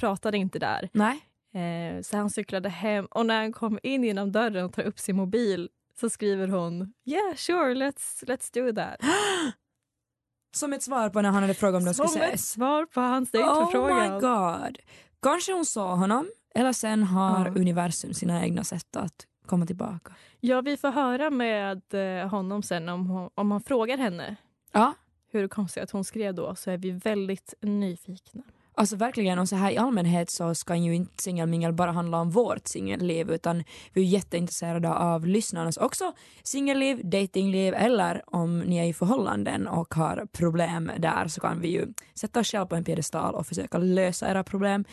pratade 0.00 0.36
inte 0.38 0.58
där. 0.58 0.88
Nej. 0.92 1.20
Eh, 1.54 2.02
så 2.02 2.16
han 2.16 2.30
cyklade 2.30 2.68
hem 2.68 3.06
och 3.06 3.26
när 3.26 3.36
han 3.40 3.52
kom 3.52 3.78
in 3.82 4.04
genom 4.04 4.32
dörren 4.32 4.64
och 4.64 4.72
tar 4.72 4.82
upp 4.82 4.98
sin 4.98 5.16
mobil 5.16 5.68
så 6.00 6.10
skriver 6.10 6.48
hon 6.48 6.92
yeah 7.04 7.34
sure 7.34 7.74
let's, 7.74 8.24
let's 8.24 8.54
do 8.54 8.72
that. 8.74 8.96
Som 10.56 10.72
ett 10.72 10.82
svar 10.82 11.08
på 11.10 11.20
när 11.22 11.30
han 11.30 11.42
hade 11.42 11.54
frågat 11.54 11.78
om 11.80 11.84
de 11.84 11.94
skulle 11.94 12.08
Som 12.08 12.20
ett 12.22 12.28
ses. 12.28 12.50
svar 12.50 12.86
på 12.86 13.00
hans 13.00 13.28
Oh 13.34 13.40
dejtförfrågan. 13.40 14.14
my 14.14 14.20
god. 14.20 14.78
Kanske 15.22 15.52
hon 15.52 15.64
sa 15.66 15.94
honom 15.94 16.30
eller 16.54 16.72
sen 16.72 17.02
har 17.02 17.46
Ja. 17.46 17.52
universum 17.52 18.14
sina 18.14 18.42
egna 18.44 18.64
sätt 18.64 18.96
att 18.96 19.26
komma 19.46 19.66
tillbaka. 19.66 20.12
Ja, 20.40 20.60
vi 20.60 20.76
får 20.76 20.90
höra 20.90 21.30
med 21.30 21.82
eh, 22.22 22.28
honom 22.28 22.62
sen 22.62 22.88
om, 22.88 23.06
hon, 23.06 23.30
om 23.34 23.50
han 23.50 23.60
frågar 23.60 23.98
henne 23.98 24.36
Ja, 24.72 24.94
hur 25.30 25.42
det 25.42 25.48
kom 25.48 25.68
sig 25.68 25.82
att 25.82 25.90
hon 25.90 26.04
skrev 26.04 26.34
då 26.34 26.54
så 26.54 26.70
är 26.70 26.78
vi 26.78 26.90
väldigt 26.90 27.54
nyfikna 27.60 28.42
alltså 28.78 28.96
verkligen. 28.96 29.38
Och 29.38 29.48
så 29.48 29.56
här 29.56 29.70
i 29.70 29.76
allmänhet 29.76 30.30
så 30.30 30.54
ska 30.54 30.76
ju 30.76 30.94
inte 30.94 31.22
singelmingel 31.22 31.72
bara 31.72 31.92
handla 31.92 32.20
om 32.20 32.30
vårt 32.30 32.66
singelliv 32.66 33.30
utan 33.30 33.64
vi 33.92 34.00
är 34.00 34.04
jätteintresserade 34.04 34.94
av 34.94 35.26
lyssnarnas 35.26 35.76
också 35.76 36.12
singelliv, 36.42 37.08
datingliv 37.08 37.74
eller 37.74 38.22
om 38.26 38.60
ni 38.60 38.76
är 38.76 38.84
i 38.84 38.92
förhållanden 38.92 39.66
och 39.66 39.94
har 39.94 40.26
problem 40.32 40.90
där 40.98 41.28
så 41.28 41.40
kan 41.40 41.60
vi 41.60 41.68
ju 41.68 41.86
sätta 42.14 42.40
oss 42.40 42.50
själva 42.50 42.66
på 42.66 42.74
en 42.74 42.84
piedestal 42.84 43.34
och 43.34 43.46
försöka 43.46 43.78
lösa 43.78 44.30
era 44.30 44.44
problem. 44.44 44.84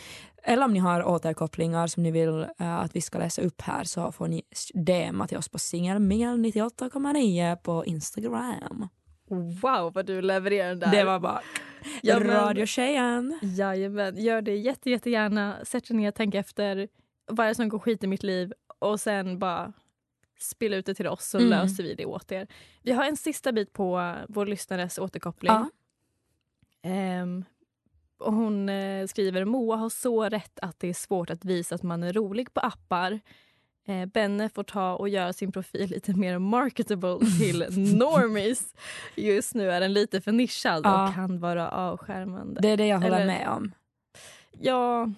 Eller 0.42 0.64
om 0.64 0.72
ni 0.72 0.78
har 0.78 1.04
återkopplingar 1.04 1.86
som 1.86 2.02
ni 2.02 2.10
vill 2.10 2.46
eh, 2.58 2.76
att 2.76 2.96
vi 2.96 3.00
ska 3.00 3.18
läsa 3.18 3.42
upp 3.42 3.60
här 3.62 3.84
så 3.84 4.12
får 4.12 4.28
ni 4.28 4.42
DMa 4.74 5.26
till 5.26 5.38
oss 5.38 5.48
på 5.48 5.58
singelmingel98,9 5.58 7.56
på 7.56 7.84
Instagram. 7.84 8.88
Wow, 9.28 9.92
vad 9.92 10.06
du 10.06 10.22
levererar 10.22 10.74
där. 10.74 10.90
Det 10.90 11.04
var 11.04 11.20
bara 11.20 11.40
Ja, 12.02 12.20
radiotjejen. 12.20 13.38
Jajamän, 13.42 14.16
gör 14.16 14.42
det 14.42 14.56
jätte, 14.56 14.90
jättegärna. 14.90 15.64
Sätt 15.64 15.88
dig 15.88 15.96
ner 15.96 16.10
tänk 16.10 16.34
efter. 16.34 16.88
Vad 17.26 17.44
är 17.44 17.48
det 17.48 17.54
som 17.54 17.68
går 17.68 17.78
skit 17.78 18.04
i 18.04 18.06
mitt 18.06 18.22
liv? 18.22 18.52
Och 18.78 19.00
sen 19.00 19.38
bara 19.38 19.72
spill 20.38 20.74
ut 20.74 20.86
det 20.86 20.94
till 20.94 21.06
oss 21.06 21.24
så 21.26 21.38
Mm. 21.38 21.50
löser 21.50 21.82
vi 21.82 21.94
det 21.94 22.06
åt 22.06 22.32
er. 22.32 22.46
Vi 22.82 22.92
har 22.92 23.04
en 23.04 23.16
sista 23.16 23.52
bit 23.52 23.72
på 23.72 24.14
vår 24.28 24.46
lyssnares 24.46 24.98
återkoppling. 24.98 25.52
Ja. 25.52 25.68
Ehm, 26.82 27.44
och 28.18 28.32
hon 28.32 28.68
eh, 28.68 29.06
skriver 29.06 29.44
Moa 29.44 29.76
har 29.76 29.88
så 29.88 30.24
rätt 30.28 30.58
att 30.62 30.78
det 30.80 30.88
är 30.88 30.94
svårt 30.94 31.30
att 31.30 31.44
visa 31.44 31.74
att 31.74 31.82
man 31.82 32.02
är 32.02 32.12
rolig 32.12 32.54
på 32.54 32.60
appar. 32.60 33.20
Eh, 33.88 34.06
Benne 34.06 34.48
får 34.48 34.62
ta 34.62 34.94
och 34.94 35.08
göra 35.08 35.32
sin 35.32 35.52
profil 35.52 35.90
lite 35.90 36.12
mer 36.12 36.38
marketable 36.38 37.18
till 37.40 37.66
normies. 37.96 38.74
Just 39.14 39.54
nu 39.54 39.70
är 39.70 39.80
den 39.80 39.92
lite 39.92 40.20
för 40.20 40.32
nischad 40.32 40.80
Ja. 40.84 41.08
och 41.08 41.14
kan 41.14 41.40
vara 41.40 41.68
avskärmande. 41.68 42.60
Det 42.60 42.68
är 42.68 42.76
det 42.76 42.86
jag 42.86 42.98
håller 43.00 43.16
Eller- 43.16 43.26
med 43.26 43.48
om. 43.48 43.72
Ja, 44.60 45.10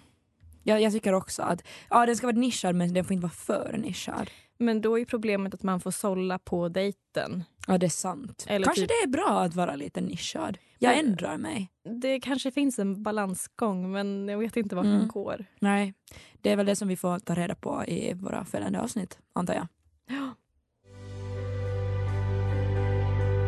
Jag, 0.62 0.80
jag 0.82 0.92
tycker 0.92 1.12
också 1.12 1.42
att 1.42 1.62
ja, 1.90 2.06
den 2.06 2.16
ska 2.16 2.26
vara 2.26 2.37
nischad 2.37 2.75
men 2.75 2.94
den 2.94 3.04
får 3.04 3.12
inte 3.14 3.22
vara 3.22 3.32
för 3.32 3.76
nischad. 3.78 4.30
Men 4.58 4.80
då 4.80 4.98
är 4.98 5.04
problemet 5.04 5.54
att 5.54 5.62
man 5.62 5.80
får 5.80 5.90
sålla 5.90 6.38
på 6.38 6.68
dejten. 6.68 7.44
Ja 7.66 7.78
det 7.78 7.86
är 7.86 7.90
sant. 7.90 8.44
Eller 8.48 8.64
Kanske 8.64 8.80
typ- 8.82 8.88
det 8.88 8.94
är 9.04 9.06
bra 9.08 9.40
att 9.40 9.54
vara 9.54 9.76
lite 9.76 10.00
nischad. 10.00 10.58
Jag 10.78 10.96
Men- 10.96 11.06
ändrar 11.06 11.36
mig. 11.38 11.70
Det 12.02 12.20
kanske 12.20 12.50
finns 12.50 12.78
en 12.78 13.02
balansgång 13.02 13.92
men 13.92 14.28
jag 14.28 14.38
vet 14.38 14.56
inte 14.56 14.76
vart 14.76 14.84
Mm. 14.84 14.98
den 14.98 15.08
går. 15.08 15.44
Nej, 15.60 15.94
det 16.40 16.50
är 16.50 16.56
väl 16.56 16.66
det 16.66 16.76
som 16.76 16.88
vi 16.88 16.96
får 16.96 17.18
ta 17.18 17.34
reda 17.34 17.54
på 17.54 17.84
i 17.86 18.14
våra 18.14 18.44
följande 18.44 18.80
avsnitt 18.80 19.18
antar 19.32 19.54
jag. 19.54 19.66
Ja. 20.08 20.34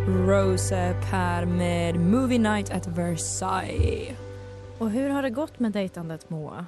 Rose 0.09 0.95
Per 1.11 1.45
med 1.47 1.97
Movie 1.97 2.39
Night 2.39 2.71
at 2.71 2.87
Versailles. 2.87 4.17
Och 4.79 4.91
hur 4.91 5.11
har 5.11 5.23
det 5.23 5.31
gått 5.31 5.59
med 5.59 5.73
dejtandet 5.73 6.31
Moa? 6.31 6.67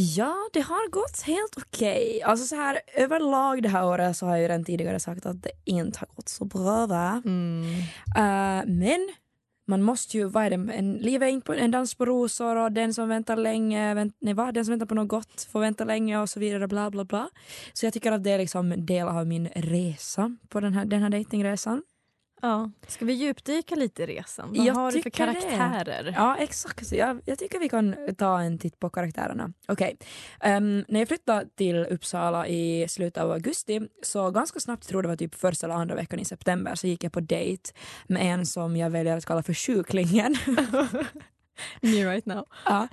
Ja, 0.00 0.48
det 0.52 0.60
har 0.60 0.90
gått 0.90 1.20
helt 1.20 1.56
okej. 1.56 2.22
Alltså 2.22 2.46
så 2.46 2.56
här 2.56 2.80
överlag 2.94 3.62
det 3.62 3.68
här 3.68 3.86
året 3.86 4.16
så 4.16 4.26
har 4.26 4.32
jag 4.32 4.42
ju 4.42 4.48
redan 4.48 4.64
tidigare 4.64 5.00
sagt 5.00 5.26
att 5.26 5.42
det 5.42 5.50
inte 5.64 5.98
har 5.98 6.08
gått 6.16 6.28
så 6.28 6.44
bra 6.44 6.86
va? 6.86 7.22
Eh, 8.16 8.66
men 8.66 9.08
man 9.66 9.82
måste 9.82 10.16
ju, 10.16 10.24
vad 10.24 10.44
är 10.44 10.50
det, 10.50 10.72
en, 10.72 10.92
livet 10.92 11.26
är 11.26 11.30
inte 11.30 11.46
på, 11.46 11.54
en 11.54 11.70
dans 11.70 11.94
på 11.94 12.06
rosor 12.06 12.56
och 12.56 12.72
den 12.72 12.94
som 12.94 13.08
väntar 13.08 13.36
länge, 13.36 13.94
vänt, 13.94 14.16
nej 14.20 14.34
va, 14.34 14.52
den 14.52 14.64
som 14.64 14.72
väntar 14.72 14.86
på 14.86 14.94
något 14.94 15.08
gott 15.08 15.48
får 15.52 15.60
vänta 15.60 15.84
länge 15.84 16.18
och 16.18 16.30
så 16.30 16.40
vidare 16.40 16.68
bla 16.68 16.90
bla 16.90 17.04
bla. 17.04 17.30
Så 17.72 17.86
jag 17.86 17.92
tycker 17.92 18.12
att 18.12 18.24
det 18.24 18.30
är 18.30 18.38
liksom 18.38 18.72
en 18.72 18.86
del 18.86 19.08
av 19.08 19.26
min 19.26 19.48
resa 19.54 20.36
på 20.48 20.60
den 20.60 20.74
här, 20.74 20.84
den 20.84 21.02
här 21.02 21.10
dejtingresan. 21.10 21.82
Ja. 22.42 22.70
Ska 22.86 23.04
vi 23.04 23.12
djupdyka 23.12 23.74
lite 23.74 24.02
i 24.02 24.06
resan? 24.06 24.48
Vad 24.56 24.66
Jag 24.66 24.74
har 24.74 24.92
du 24.92 25.02
för 25.02 25.10
tycker 25.10 25.26
det. 25.26 25.32
karaktärer? 25.40 26.12
Ja 26.16 26.36
exakt, 26.36 26.92
jag, 26.92 27.20
jag 27.24 27.38
tycker 27.38 27.58
vi 27.58 27.68
kan 27.68 27.96
ta 28.18 28.40
en 28.40 28.58
titt 28.58 28.78
på 28.80 28.90
karaktärerna. 28.90 29.52
Okej, 29.68 29.96
Ehm, 30.40 30.84
när 30.88 30.98
jag 31.00 31.08
flyttade 31.08 31.48
till 31.56 31.76
Uppsala 31.76 32.46
i 32.46 32.86
slutet 32.88 33.22
av 33.22 33.30
augusti 33.32 33.80
så 34.02 34.30
ganska 34.30 34.60
snabbt, 34.60 34.84
jag 34.84 34.88
tror 34.88 35.02
det 35.02 35.08
var 35.08 35.16
typ 35.16 35.34
första 35.34 35.66
eller 35.66 35.74
andra 35.74 35.94
veckan 35.94 36.20
i 36.20 36.24
september, 36.24 36.74
så 36.74 36.86
gick 36.86 37.04
jag 37.04 37.12
på 37.12 37.20
dejt 37.20 37.70
med 38.06 38.32
en 38.32 38.46
som 38.46 38.76
jag 38.76 38.90
väljer 38.90 39.16
att 39.16 39.26
kalla 39.26 39.42
för 39.42 39.54
sjuklingen. 39.54 40.36
Me 41.82 42.04
right 42.04 42.26
now. 42.26 42.46
Ja, 42.64 42.88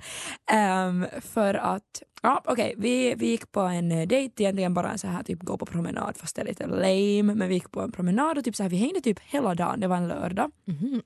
ehm, 0.50 1.06
för 1.20 1.54
att, 1.54 2.02
ja 2.22 2.42
okej, 2.44 2.74
vi, 2.76 3.14
vi 3.14 3.26
gick 3.26 3.52
på 3.52 3.60
en 3.60 3.92
eh, 3.92 4.06
dejt, 4.08 4.42
egentligen 4.42 4.74
bara 4.74 4.90
en 4.92 4.98
så 4.98 5.06
här 5.08 5.22
typ 5.22 5.42
gå 5.42 5.58
på 5.58 5.66
promenad 5.66 6.16
fast 6.16 6.36
det 6.36 6.42
är 6.42 6.46
lite 6.46 6.66
lame, 6.66 7.34
men 7.34 7.48
vi 7.48 7.54
gick 7.54 7.70
på 7.70 7.80
en 7.80 7.92
promenad 7.92 8.38
och 8.38 8.44
typ 8.44 8.56
så 8.56 8.62
här, 8.62 8.70
vi 8.70 8.76
hängde 8.76 9.00
typ 9.00 9.20
hela 9.20 9.54
dagen, 9.54 9.80
det 9.80 9.88
var 9.88 9.96
en 9.96 10.08
lördag. 10.08 10.50
Mhm. 10.64 11.02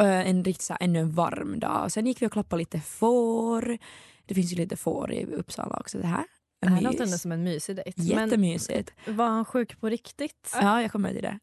Eh, 0.00 0.28
en 0.30 0.44
riktigt 0.44 0.62
så 0.62 0.72
här, 0.72 0.82
ännu 0.82 0.98
en 0.98 1.10
varm 1.10 1.60
dag. 1.60 1.84
Och 1.84 1.92
sen 1.92 2.06
gick 2.06 2.22
vi 2.22 2.26
och 2.26 2.32
klappade 2.32 2.60
lite 2.60 2.80
får. 2.80 3.78
Det 4.26 4.34
finns 4.34 4.52
ju 4.52 4.56
lite 4.56 4.76
får 4.76 5.12
i 5.12 5.24
Uppsala 5.24 5.76
också. 5.80 5.98
Det 5.98 6.06
här. 6.06 6.24
Det 6.62 6.68
här 6.68 6.80
låter 6.80 7.04
ändå 7.04 7.18
som 7.18 7.32
en 7.32 7.42
mysig 7.44 7.76
dejt. 7.76 8.02
Jättemysigt. 8.02 8.92
Men 9.06 9.16
var 9.16 9.26
han 9.26 9.44
sjuk 9.44 9.80
på 9.80 9.88
riktigt? 9.88 10.56
Ja, 10.60 10.82
jag 10.82 10.92
kommer 10.92 11.12
till 11.12 11.22
det. 11.22 11.38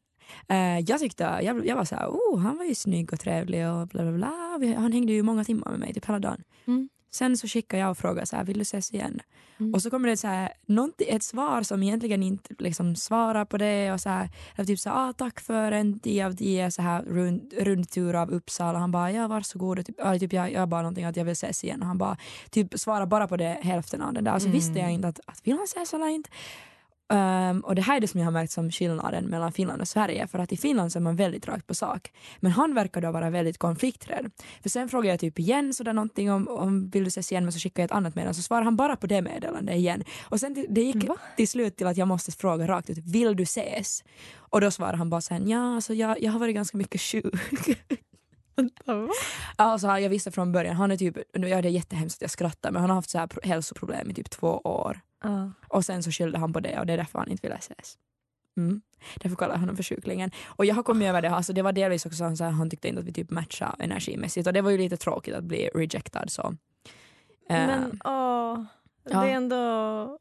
Eh, 0.48 0.78
jag 0.78 1.00
tyckte, 1.00 1.40
jag, 1.42 1.66
jag 1.66 1.76
var 1.76 1.84
så 1.84 1.94
här, 1.94 2.06
oh, 2.08 2.38
han 2.38 2.56
var 2.58 2.64
ju 2.64 2.74
snygg 2.74 3.12
och 3.12 3.20
trevlig 3.20 3.68
och 3.68 3.88
bla 3.88 4.02
bla 4.02 4.12
bla. 4.12 4.58
Han 4.76 4.92
hängde 4.92 5.12
ju 5.12 5.22
många 5.22 5.44
timmar 5.44 5.70
med 5.70 5.80
mig, 5.80 5.94
typ 5.94 6.08
hela 6.08 6.18
dagen. 6.18 6.42
Mm. 6.66 6.88
Sen 7.10 7.36
så 7.36 7.48
skickade 7.48 7.80
jag 7.82 7.90
och 7.90 7.98
frågade 7.98 8.26
så 8.26 8.36
här, 8.36 8.44
vill 8.44 8.58
du 8.58 8.62
ses 8.62 8.94
igen? 8.94 9.20
Mm. 9.60 9.74
Och 9.74 9.82
så 9.82 9.90
kommer 9.90 10.08
det 10.08 10.16
så 10.16 10.26
här, 10.26 10.52
ett 10.98 11.22
svar 11.22 11.62
som 11.62 11.82
egentligen 11.82 12.22
inte 12.22 12.54
liksom 12.58 12.96
svarar 12.96 13.44
på 13.44 13.58
det 13.58 13.92
och 13.92 14.00
så 14.00 14.08
här, 14.08 14.28
typ 14.66 14.78
så 14.78 14.90
här, 14.90 15.08
ah, 15.08 15.12
tack 15.12 15.40
för 15.40 15.72
en 15.72 15.98
10 16.00 16.26
av 16.26 16.32
10 16.32 16.70
så 16.70 16.82
här 16.82 17.02
rund, 17.02 17.52
rundtur 17.58 18.14
av 18.14 18.30
Uppsala. 18.30 18.78
Han 18.78 18.90
bara, 18.90 19.12
ja 19.12 19.28
varsågod. 19.28 19.78
Och 19.78 19.86
typ, 19.86 19.96
ja, 19.98 20.18
typ, 20.18 20.32
jag, 20.32 20.52
jag 20.52 20.68
bara 20.68 20.82
någonting 20.82 21.04
att 21.04 21.16
jag 21.16 21.24
vill 21.24 21.32
ses 21.32 21.64
igen. 21.64 21.80
Och 21.82 21.88
han 21.88 21.98
bara, 21.98 22.16
typ 22.50 22.78
svarar 22.78 23.06
bara 23.06 23.28
på 23.28 23.36
det 23.36 23.58
hälften 23.62 24.02
av 24.02 24.12
den 24.12 24.24
där. 24.24 24.38
Så 24.38 24.46
Mm. 24.46 24.52
visste 24.58 24.78
jag 24.78 24.92
inte 24.92 25.08
att, 25.08 25.20
att 25.26 25.40
vill 25.46 25.54
han 25.56 25.64
ses 25.64 25.94
eller 25.94 26.08
inte. 26.08 26.30
Ehm, 27.08 27.60
och 27.60 27.74
det 27.74 27.82
här 27.82 27.96
är 27.96 28.00
det 28.00 28.08
som 28.08 28.20
jag 28.20 28.26
har 28.26 28.32
märkt 28.32 28.52
som 28.52 28.70
skillnaden 28.70 29.24
mellan 29.24 29.52
Finland 29.52 29.80
och 29.80 29.88
Sverige. 29.88 30.26
För 30.26 30.38
att 30.38 30.52
i 30.52 30.56
Finland 30.56 30.92
så 30.92 30.98
är 30.98 31.00
man 31.00 31.16
väldigt 31.16 31.48
rakt 31.48 31.66
på 31.66 31.74
sak. 31.74 32.12
Men 32.40 32.52
han 32.52 32.74
verkar 32.74 33.00
då 33.00 33.10
vara 33.10 33.30
väldigt 33.30 33.58
konflikträdd. 33.58 34.30
För 34.62 34.68
sen 34.68 34.88
frågar 34.88 35.10
jag 35.10 35.20
typ 35.20 35.38
igen 35.38 35.74
sådär 35.74 35.92
någonting 35.92 36.32
om, 36.32 36.48
om 36.48 36.90
vill 36.90 37.04
du 37.04 37.08
ses 37.08 37.32
igen 37.32 37.44
men 37.44 37.52
så 37.52 37.58
skickar 37.58 37.82
jag 37.82 37.84
ett 37.84 37.92
annat 37.92 38.14
meddelande 38.14 38.36
så 38.36 38.42
svarar 38.42 38.62
han 38.62 38.76
bara 38.76 38.96
på 38.96 39.06
det 39.06 39.22
meddelandet 39.22 39.76
igen. 39.76 40.04
Och 40.22 40.40
sen 40.40 40.66
det, 40.68 40.82
gick 40.82 41.08
Va? 41.08 41.16
till 41.36 41.48
slut 41.48 41.76
till 41.76 41.86
att 41.86 41.96
jag 41.96 42.08
måste 42.08 42.32
fråga 42.32 42.66
rakt 42.66 42.90
ut, 42.90 42.98
vill 42.98 43.36
du 43.36 43.42
ses? 43.42 44.04
Och 44.36 44.60
då 44.60 44.70
svarar 44.70 44.94
han 44.94 45.10
bara 45.10 45.20
sen, 45.20 45.48
ja 45.48 45.74
alltså 45.74 45.94
jag, 45.94 46.22
jag 46.22 46.32
har 46.32 46.38
varit 46.38 46.54
ganska 46.54 46.78
mycket 46.78 47.00
sjuk. 47.00 47.34
Alltså 49.56 49.86
jag 49.86 50.08
visste 50.10 50.30
från 50.30 50.52
början, 50.52 50.76
han 50.76 50.90
är 50.90 50.96
typ, 50.96 51.16
det 51.32 51.52
är 51.52 51.62
jättehemskt 51.66 52.18
att 52.18 52.22
jag 52.22 52.30
skrattar 52.30 52.70
men 52.70 52.80
han 52.80 52.90
har 52.90 52.94
haft 52.96 53.10
så 53.10 53.18
här 53.18 53.26
pro- 53.26 53.40
hälsoproblem 53.44 54.10
i 54.10 54.14
typ 54.14 54.30
två 54.30 54.48
år. 54.64 55.00
Ja. 55.24 55.50
Och 55.68 55.84
sen 55.84 56.02
så 56.02 56.10
skyllde 56.10 56.38
han 56.38 56.52
på 56.52 56.60
det 56.60 56.78
och 56.80 56.86
det 56.86 56.92
är 56.92 56.96
därför 56.96 57.18
han 57.18 57.28
inte 57.30 57.42
ville 57.42 57.56
ses. 57.58 57.98
Mm. 58.56 58.80
Därför 59.14 59.36
kallar 59.36 59.54
jag 59.54 59.60
honom 59.60 59.76
för 59.76 59.82
sjuklingen. 59.82 60.30
Och 60.46 60.64
jag 60.64 60.74
har 60.74 60.82
kommit 60.82 61.08
över 61.08 61.22
det, 61.22 61.30
alltså 61.30 61.52
det 61.52 61.62
var 61.62 61.72
delvis 61.72 62.06
också 62.06 62.16
så 62.36 62.44
att 62.44 62.54
han 62.54 62.70
tyckte 62.70 62.88
inte 62.88 63.00
att 63.00 63.06
vi 63.06 63.12
typ 63.12 63.30
matchade 63.30 63.84
energimässigt 63.84 64.46
och 64.46 64.52
det 64.52 64.60
var 64.62 64.70
ju 64.70 64.78
lite 64.78 64.96
tråkigt 64.96 65.34
att 65.34 65.44
bli 65.44 65.70
rejectad 65.74 66.30
så. 66.30 66.54
Men 67.48 67.70
Ehm, 67.70 68.00
åh, 68.04 68.64
ja. 69.04 69.20
det 69.22 69.30
är 69.30 69.34
ändå 69.34 70.18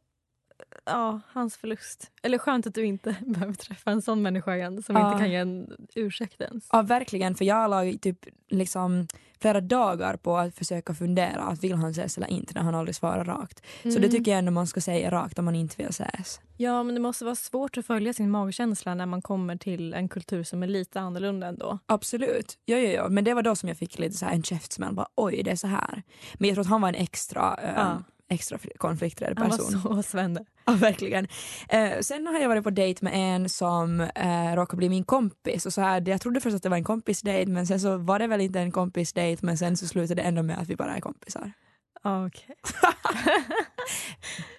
ja, 0.88 1.20
hans 1.34 1.58
förlust. 1.58 2.12
Eller 2.22 2.38
skönt 2.38 2.67
att 2.67 2.74
du 2.75 2.86
inte 2.86 3.15
behöver 3.25 3.53
träffa 3.53 3.91
en 3.91 4.01
sån 4.01 4.22
människa 4.22 4.56
igen 4.56 4.84
som 4.84 4.96
Ja. 4.96 5.08
inte 5.12 5.20
kan 5.24 5.32
ge 5.32 5.38
en 5.38 5.72
ursäkt 5.96 6.41
ens. 6.41 6.67
Ja 6.72 6.82
verkligen, 6.82 7.36
för 7.36 7.46
jag 7.46 7.70
la 7.70 7.86
ju 7.86 7.98
typ 7.98 8.25
liksom 8.50 9.08
flera 9.41 9.62
dagar 9.62 10.17
på 10.17 10.38
att 10.38 10.56
försöka 10.56 10.94
fundera 10.94 11.41
att 11.41 11.63
vill 11.63 11.74
han 11.74 11.91
ses 11.91 12.17
eller 12.17 12.27
inte 12.27 12.53
när 12.56 12.62
han 12.62 12.75
aldrig 12.75 12.96
svarar 12.96 13.25
rakt. 13.25 13.62
Så 13.84 13.89
det 13.89 13.98
Mm. 13.98 14.10
tycker 14.12 14.32
jag 14.32 14.39
ändå 14.39 14.51
man 14.51 14.67
ska 14.67 14.82
säga 14.82 15.12
rakt 15.12 15.39
om 15.39 15.46
man 15.46 15.56
inte 15.56 15.75
vill 15.77 15.88
ses. 15.89 16.39
Ja, 16.58 16.84
men 16.84 16.96
det 16.96 17.01
måste 17.01 17.25
vara 17.25 17.36
svårt 17.36 17.77
att 17.77 17.86
följa 17.86 18.13
sin 18.13 18.29
magkänsla 18.32 18.96
när 18.96 19.06
man 19.06 19.22
kommer 19.22 19.56
till 19.56 19.94
en 19.94 20.10
kultur 20.10 20.44
som 20.44 20.63
är 20.63 20.67
lite 20.67 21.00
annorlunda 21.00 21.48
ändå. 21.48 21.79
Absolut, 21.86 22.58
ja, 22.65 22.77
ja, 22.77 22.89
ja. 22.91 23.10
men 23.10 23.24
det 23.24 23.34
var 23.34 23.41
då 23.41 23.56
som 23.56 23.70
jag 23.70 23.77
fick 23.77 24.00
lite 24.00 24.17
så 24.17 24.25
en 24.25 24.44
käftsmäll, 24.44 24.94
bara 24.94 25.08
oj 25.15 25.41
det 25.44 25.51
är 25.51 25.56
så 25.56 25.67
här. 25.67 26.03
Men 26.34 26.48
jag 26.50 26.56
tror 26.56 26.62
att 26.62 26.70
han 26.70 26.82
var 26.82 26.89
en 26.89 26.96
extra, 26.96 27.60
eh, 27.63 27.74
Ja. 27.75 28.03
Extra 28.29 28.57
konflikträdd 28.77 29.39
Han 29.39 29.50
person. 29.50 29.81
var 29.84 29.96
så 29.96 30.03
svenne. 30.03 30.46
Ja, 30.65 30.74
verkligen. 30.74 31.27
Eh, 31.69 32.00
sen 32.01 32.27
har 32.27 32.39
jag 32.39 32.50
varit 32.50 32.63
på 32.63 32.69
dejt 32.69 33.05
med 33.05 33.13
en 33.15 33.50
som 33.50 34.01
eh, 34.01 34.55
råkade 34.55 34.77
bli 34.77 34.89
min 34.89 35.03
kompis. 35.03 35.65
Och 35.65 35.74
så 35.74 35.81
här, 35.81 36.03
jag 36.10 36.22
trodde 36.22 36.41
först 36.41 36.55
att 36.55 36.63
det 36.63 36.69
var 36.69 36.77
en 36.77 36.84
kompisdejt 36.84 37.51
men 37.51 37.67
sen 37.67 37.79
så 37.79 37.98
var 37.98 38.19
det 38.19 38.27
väl 38.27 38.41
inte 38.41 38.60
en 38.60 38.72
kompisdejt 38.72 39.46
men 39.46 39.57
sen 39.57 39.77
så 39.77 39.88
slutade 39.88 40.22
det 40.22 40.27
ändå 40.27 40.43
med 40.43 40.60
att 40.60 40.67
vi 40.67 40.75
bara 40.75 40.96
är 40.96 41.01
kompisar. 41.01 41.51
Okej. 42.03 42.55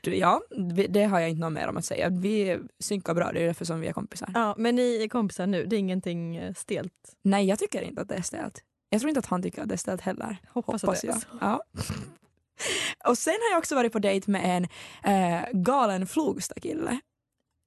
Du, 0.02 0.16
Ja, 0.16 0.40
det 0.88 1.04
har 1.04 1.20
jag 1.20 1.30
inte 1.30 1.40
något 1.40 1.52
mer 1.52 1.68
om 1.68 1.76
att 1.76 1.84
säga. 1.84 2.08
Vi 2.08 2.58
synkar 2.80 3.14
bra, 3.14 3.32
det 3.32 3.40
är 3.42 3.46
därför 3.46 3.64
som 3.64 3.80
vi 3.80 3.86
är 3.86 3.92
kompisar. 3.92 4.30
Ja, 4.34 4.54
men 4.58 4.74
ni 4.74 5.02
är 5.04 5.08
kompisar 5.08 5.46
nu, 5.46 5.66
det 5.66 5.76
är 5.76 5.78
ingenting 5.78 6.36
eh, 6.36 6.54
stelt. 6.54 6.92
Nej, 7.22 7.46
jag 7.46 7.58
tycker 7.58 7.82
inte 7.82 8.02
att 8.02 8.08
det 8.08 8.14
är 8.14 8.22
stelt. 8.22 8.62
Jag 8.90 9.00
tror 9.00 9.08
inte 9.08 9.18
att 9.18 9.26
han 9.26 9.42
tycker 9.42 9.62
att 9.62 9.68
det 9.68 9.74
är 9.74 9.76
stelt 9.76 10.00
heller. 10.00 10.36
Hoppas, 10.48 10.82
Hoppas 10.82 11.00
det 11.00 11.06
jag. 11.06 11.16
Ja. 11.40 11.62
Och 13.04 13.18
sen 13.18 13.32
har 13.32 13.50
jag 13.50 13.58
också 13.58 13.74
varit 13.74 13.92
på 13.92 13.98
dejt 13.98 14.30
med 14.30 14.56
en 14.56 14.68
eh, 15.14 15.48
galen 15.52 16.06
Flogsta-kille. 16.06 17.00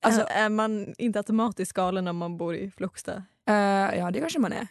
Alltså, 0.04 0.26
är 0.30 0.50
man 0.50 0.94
inte 0.98 1.20
automatiskt 1.20 1.74
galen 1.74 2.08
om 2.08 2.18
man 2.18 2.38
bor 2.38 2.56
i 2.56 2.72
Flogsta? 2.72 3.24
eh, 3.48 3.98
ja, 4.00 4.12
det 4.12 4.20
kanske 4.20 4.40
man 4.40 4.54
är. 4.54 4.68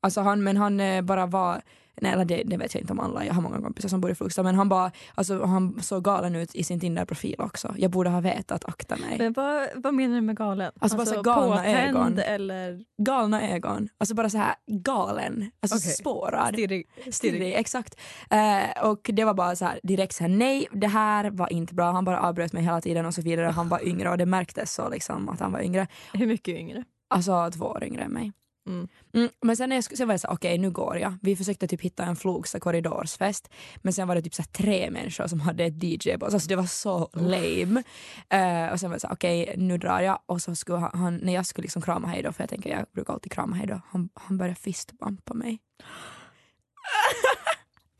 Alltså 0.00 0.20
han, 0.20 0.44
men 0.44 0.56
han 0.56 0.80
eh, 0.80 1.02
bara 1.02 1.26
var, 1.26 1.62
nej 2.00 2.12
eller 2.12 2.24
det, 2.24 2.42
det 2.46 2.56
vet 2.56 2.74
jag 2.74 2.80
inte 2.80 2.92
om 2.92 3.00
alla, 3.00 3.24
jag 3.24 3.34
har 3.34 3.42
många 3.42 3.60
kompisar 3.60 3.88
som 3.88 4.00
bor 4.00 4.10
i 4.10 4.14
Flogsta, 4.14 4.42
men 4.42 4.54
han 4.54 4.68
bara, 4.68 4.92
alltså 5.14 5.44
han 5.44 5.82
såg 5.82 6.04
galen 6.04 6.34
ut 6.36 6.54
i 6.54 6.64
sin 6.64 6.80
Tinder-profil 6.80 7.34
också. 7.38 7.74
Jag 7.78 7.90
borde 7.90 8.10
ha 8.10 8.20
vetat, 8.20 8.64
akta 8.64 8.96
mig. 8.96 9.18
Men 9.18 9.32
vad, 9.32 9.68
vad 9.74 9.94
menar 9.94 10.14
du 10.14 10.20
med 10.20 10.36
galen? 10.36 10.72
Alltså 10.80 10.96
bara 10.96 11.06
så 11.06 11.22
galna 11.22 11.56
påtänd 11.56 11.96
ögon. 11.96 12.18
eller 12.18 12.84
Galna 13.02 13.50
ögon, 13.50 13.88
alltså 13.98 14.14
bara 14.14 14.30
så 14.30 14.38
här 14.38 14.54
galen, 14.66 15.50
alltså 15.60 15.76
Okej. 15.78 15.90
spårad. 15.92 16.54
stirrig? 16.54 16.88
Stirrig, 17.10 17.54
exakt. 17.54 18.00
Eh, 18.30 18.84
och 18.84 19.10
det 19.12 19.24
var 19.24 19.34
bara 19.34 19.56
så 19.56 19.64
här 19.64 19.80
direkt 19.82 20.14
så 20.14 20.24
här, 20.24 20.28
nej 20.28 20.66
det 20.72 20.86
här 20.88 21.30
var 21.30 21.52
inte 21.52 21.74
bra. 21.74 21.90
Han 21.92 22.04
bara 22.04 22.20
avbröt 22.20 22.52
mig 22.52 22.62
hela 22.62 22.80
tiden 22.80 23.06
och 23.06 23.14
så 23.14 23.22
vidare. 23.22 23.46
Han 23.46 23.68
var 23.68 23.86
yngre 23.88 24.10
och 24.10 24.18
det 24.18 24.26
märktes 24.26 24.74
så 24.74 24.88
liksom 24.88 25.28
att 25.28 25.40
han 25.40 25.52
var 25.52 25.60
yngre. 25.60 25.86
Hur 26.12 26.26
mycket 26.26 26.54
yngre? 26.58 26.84
Alltså 27.08 27.50
två 27.50 27.64
år 27.64 27.84
yngre 27.84 28.02
än 28.02 28.10
mig. 28.12 28.32
Mm. 28.66 28.88
Mm, 29.14 29.28
men 29.42 29.56
sen, 29.56 29.68
när 29.68 29.76
jag, 29.76 29.84
sen 29.84 30.08
var 30.08 30.12
jag 30.12 30.20
så 30.20 30.26
här, 30.26 30.34
okej 30.34 30.58
nu 30.58 30.70
går 30.70 30.98
jag. 30.98 31.18
Vi 31.22 31.36
försökte 31.36 31.68
typ 31.68 31.80
hitta 31.80 32.04
en 32.04 32.16
Flogsta 32.16 32.60
korridorsfest 32.60 33.50
men 33.76 33.92
sen 33.92 34.08
var 34.08 34.14
det 34.14 34.22
typ 34.22 34.34
så 34.34 34.42
här, 34.42 34.48
tre 34.48 34.90
människor 34.90 35.26
som 35.26 35.40
hade 35.40 35.64
ett 35.64 35.82
DJ-bås. 35.82 36.34
Alltså 36.34 36.48
det 36.48 36.56
var 36.56 36.66
så 36.66 37.10
lame. 37.12 37.82
Eh, 38.28 38.72
och 38.72 38.80
sen 38.80 38.90
var 38.90 38.94
jag 38.94 39.00
så 39.00 39.06
här, 39.06 39.14
okej 39.14 39.54
nu 39.56 39.78
drar 39.78 40.00
jag 40.00 40.18
och 40.26 40.42
så 40.42 40.54
skulle 40.54 40.78
han, 40.78 40.90
han 41.00 41.16
när 41.16 41.34
jag 41.34 41.46
skulle 41.46 41.62
liksom 41.62 41.82
krama 41.82 42.08
hej 42.08 42.22
då 42.22 42.32
för 42.32 42.42
jag 42.42 42.50
tänker 42.50 42.70
jag 42.70 42.86
brukar 42.92 43.12
alltid 43.12 43.32
krama 43.32 43.56
hej 43.56 43.66
då. 43.66 43.80
Han, 43.88 44.08
han 44.14 44.38
började 44.38 44.60
fistbumpa 44.60 45.34
mig. 45.34 45.58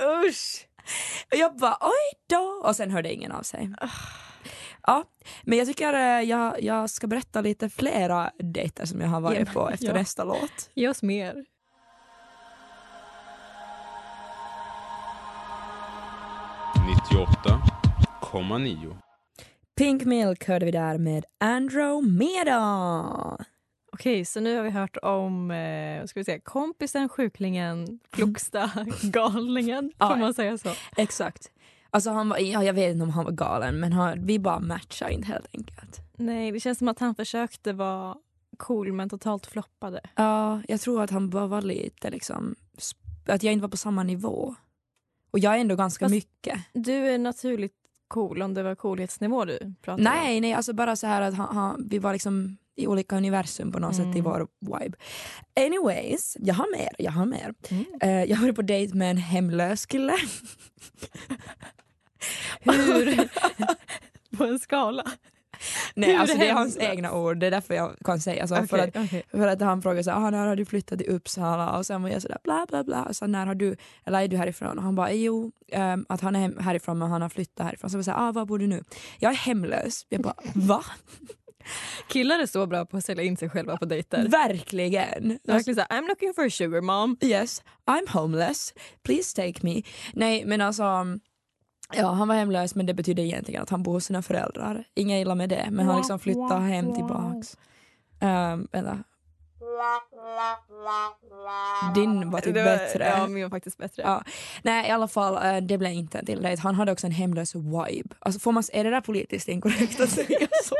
Usch! 0.26 0.66
Och 1.32 1.38
jag 1.38 1.56
bara 1.56 1.78
oj 1.80 2.18
då 2.26 2.62
och 2.64 2.76
sen 2.76 2.90
hörde 2.90 3.12
ingen 3.12 3.32
av 3.32 3.42
sig. 3.42 3.74
Ja, 4.86 5.04
men 5.42 5.58
jag 5.58 5.66
tycker 5.66 5.92
eh, 5.94 6.22
jag, 6.28 6.62
jag 6.62 6.90
ska 6.90 7.06
berätta 7.06 7.40
lite 7.40 7.68
flera 7.68 8.30
dejter 8.38 8.86
som 8.86 9.00
jag 9.00 9.08
har 9.08 9.20
varit 9.20 9.38
Ja, 9.38 9.52
på 9.52 9.70
efter 9.70 9.86
ja. 9.86 9.92
nästa 9.92 10.24
låt. 10.24 10.70
Ge 10.74 10.88
oss 10.88 11.02
mer. 11.02 11.44
Pink 19.76 20.04
Milk 20.04 20.48
hörde 20.48 20.66
vi 20.66 20.72
där 20.72 20.98
med 20.98 21.24
Andromeda. 21.40 22.64
Okej, 23.92 24.24
så 24.24 24.40
nu 24.40 24.56
har 24.56 24.62
vi 24.62 24.70
hört 24.70 24.96
om 25.02 25.50
eh, 25.50 26.04
ska 26.04 26.20
vi 26.20 26.24
säga, 26.24 26.40
kompisen, 26.40 27.08
sjuklingen, 27.08 28.00
kloksta, 28.10 28.70
galningen. 29.02 29.92
Ja. 29.98 30.08
Får 30.08 30.16
man 30.16 30.34
säga 30.34 30.58
så? 30.58 30.70
Exakt. 30.96 31.50
Alltså 31.96 32.10
han 32.10 32.28
var, 32.28 32.38
ja, 32.38 32.64
jag 32.64 32.72
vet 32.74 32.92
inte 32.92 33.02
om 33.02 33.10
han 33.10 33.24
var 33.24 33.32
galen 33.32 33.80
men 33.80 33.92
han, 33.92 34.26
vi 34.26 34.38
bara 34.38 34.60
matchade 34.60 35.12
inte 35.12 35.26
helt 35.28 35.46
enkelt. 35.54 36.00
Nej, 36.16 36.52
det 36.52 36.60
känns 36.60 36.78
som 36.78 36.88
att 36.88 36.98
han 36.98 37.14
försökte 37.14 37.72
vara 37.72 38.14
cool 38.56 38.92
men 38.92 39.08
totalt 39.08 39.46
floppade. 39.46 40.00
Ja, 40.14 40.60
jag 40.68 40.80
tror 40.80 41.02
att 41.02 41.10
han 41.10 41.30
bara 41.30 41.46
var 41.46 41.62
lite 41.62 42.10
liksom, 42.10 42.54
att 43.26 43.42
jag 43.42 43.52
inte 43.52 43.62
var 43.62 43.68
på 43.68 43.76
samma 43.76 44.02
nivå. 44.02 44.54
Och 45.30 45.38
jag 45.38 45.54
är 45.54 45.58
ändå 45.58 45.76
ganska 45.76 46.04
Fast- 46.04 46.14
mycket. 46.14 46.58
Du 46.72 46.92
är 46.92 47.18
naturligt 47.18 47.74
cool 48.08 48.42
om 48.42 48.54
det 48.54 48.62
var 48.62 48.74
coolhetsnivå 48.74 49.44
du 49.44 49.58
pratade 49.82 50.08
om. 50.08 50.14
Nej, 50.16 50.40
nej, 50.40 50.52
alltså 50.54 50.72
bara 50.72 50.96
så 50.96 51.06
här 51.06 51.22
att 51.22 51.34
han, 51.34 51.56
han, 51.56 51.86
vi 51.90 51.98
var 51.98 52.12
liksom 52.12 52.56
i 52.78 52.86
olika 52.86 53.16
universum 53.16 53.72
på 53.72 53.78
något 53.78 53.96
sätt 53.96 54.06
i 54.06 54.18
Mm. 54.18 54.22
vår 54.24 54.46
vibe. 54.60 54.96
Anyways, 55.66 56.36
jag 56.40 56.54
har 56.54 56.78
mer, 56.78 56.90
jag 56.98 57.12
har 57.12 57.26
mer. 57.26 57.54
Mm. 57.70 57.84
Eh, 58.00 58.24
jag 58.30 58.36
varit 58.38 58.56
på 58.56 58.62
dejt 58.62 58.94
med 58.96 59.10
en 59.10 59.16
hemlös 59.16 59.86
kille. 59.86 60.12
Hur? 62.60 63.28
på 64.36 64.44
en 64.44 64.58
skala? 64.58 65.04
Nej, 65.94 66.12
Hur 66.12 66.18
alltså 66.20 66.38
det 66.38 66.48
är 66.48 66.52
hans 66.52 66.78
egna 66.78 67.12
ord, 67.12 67.36
det 67.38 67.46
är 67.46 67.50
därför 67.50 67.74
jag 67.74 67.96
kan 68.04 68.20
säga 68.20 68.46
så. 68.46 68.54
För, 68.54 68.62
Okej, 68.64 68.80
att, 68.80 69.04
okej. 69.04 69.22
för 69.30 69.46
att 69.48 69.60
han 69.60 69.82
frågade 69.82 70.04
så 70.04 70.10
här, 70.10 70.18
ah, 70.26 70.30
när 70.30 70.46
har 70.46 70.56
du 70.56 70.64
flyttat 70.64 70.98
till 70.98 71.08
Uppsala? 71.10 71.78
Och 71.78 71.86
sen 71.86 72.02
var 72.02 72.10
jag 72.10 72.22
sådär 72.22 72.38
bla 72.44 72.66
bla 72.68 72.84
bla. 72.84 73.12
Så 73.12 73.26
när 73.26 73.46
har 73.46 73.54
du, 73.54 73.76
eller 74.04 74.22
är 74.22 74.28
du 74.28 74.36
härifrån? 74.36 74.78
Och 74.78 74.84
han 74.84 74.94
bara, 74.94 75.12
jo, 75.12 75.52
ehm, 75.72 76.06
att 76.08 76.20
han 76.20 76.36
är 76.36 76.40
hem- 76.40 76.58
härifrån 76.58 76.98
men 76.98 77.10
han 77.10 77.22
har 77.22 77.28
flyttat 77.28 77.66
härifrån. 77.66 77.90
Så 77.90 77.98
jag 77.98 78.04
såhär, 78.04 78.28
ah, 78.28 78.32
var 78.32 78.44
bor 78.46 78.58
du 78.58 78.66
nu? 78.66 78.84
Jag 79.18 79.32
är 79.32 79.36
hemlös. 79.36 80.06
Jag 80.08 80.20
bara, 80.22 80.34
va? 80.54 80.84
Killar 82.08 82.38
är 82.38 82.46
så 82.46 82.66
bra 82.66 82.86
på 82.86 82.96
att 82.96 83.04
sälja 83.04 83.24
in 83.24 83.36
sig 83.36 83.48
själva 83.50 83.76
på 83.76 83.84
dejter. 83.84 84.28
Verkligen. 84.28 85.38
Verkligen 85.44 85.74
såhär, 85.74 85.88
I'm 86.00 86.08
looking 86.08 86.34
for 86.34 86.44
a 86.46 86.50
sugar 86.50 86.80
mom. 86.80 87.16
Yes, 87.20 87.62
I'm 87.86 88.10
homeless. 88.12 88.74
Please 89.02 89.36
take 89.36 89.60
me. 89.62 89.82
Nej, 90.12 90.44
men 90.46 90.60
alltså 90.60 90.82
Ja, 91.94 92.06
han 92.06 92.28
var 92.28 92.34
hemlös 92.34 92.74
men 92.74 92.86
det 92.86 92.94
betyder 92.94 93.22
egentligen 93.22 93.62
att 93.62 93.70
han 93.70 93.82
bor 93.82 93.92
hos 93.92 94.04
sina 94.04 94.22
föräldrar. 94.22 94.84
Inga 94.94 95.20
illa 95.20 95.34
med 95.34 95.48
det, 95.48 95.68
men 95.70 95.86
han 95.86 95.96
liksom 95.96 96.18
flyttar 96.18 96.60
hem 96.60 96.94
tillbaks. 96.94 97.56
Um, 98.20 98.68
vänta. 98.72 98.98
Din 101.94 102.30
var 102.30 102.40
typ 102.40 102.56
var- 102.56 102.64
bättre. 102.64 103.04
Ja, 103.04 103.26
min 103.26 103.42
var 103.42 103.50
faktiskt 103.50 103.78
bättre. 103.78 104.02
Ja. 104.02 104.22
Nej, 104.62 104.88
i 104.88 104.90
alla 104.90 105.08
fall, 105.08 105.34
eh, 105.56 105.62
det 105.62 105.78
blev 105.78 105.92
inte 105.92 106.18
en 106.18 106.26
till 106.26 106.42
dejt. 106.42 106.62
Han 106.62 106.74
hade 106.74 106.92
också 106.92 107.06
en 107.06 107.12
hemlös 107.12 107.54
vibe. 107.54 108.14
Alltså, 108.18 108.40
får 108.40 108.52
man, 108.52 108.62
är 108.72 108.84
det 108.84 108.90
där 108.90 109.00
politiskt 109.00 109.48
inkorrekt 109.48 110.00
att 110.00 110.10
säga 110.10 110.48
så? 110.64 110.74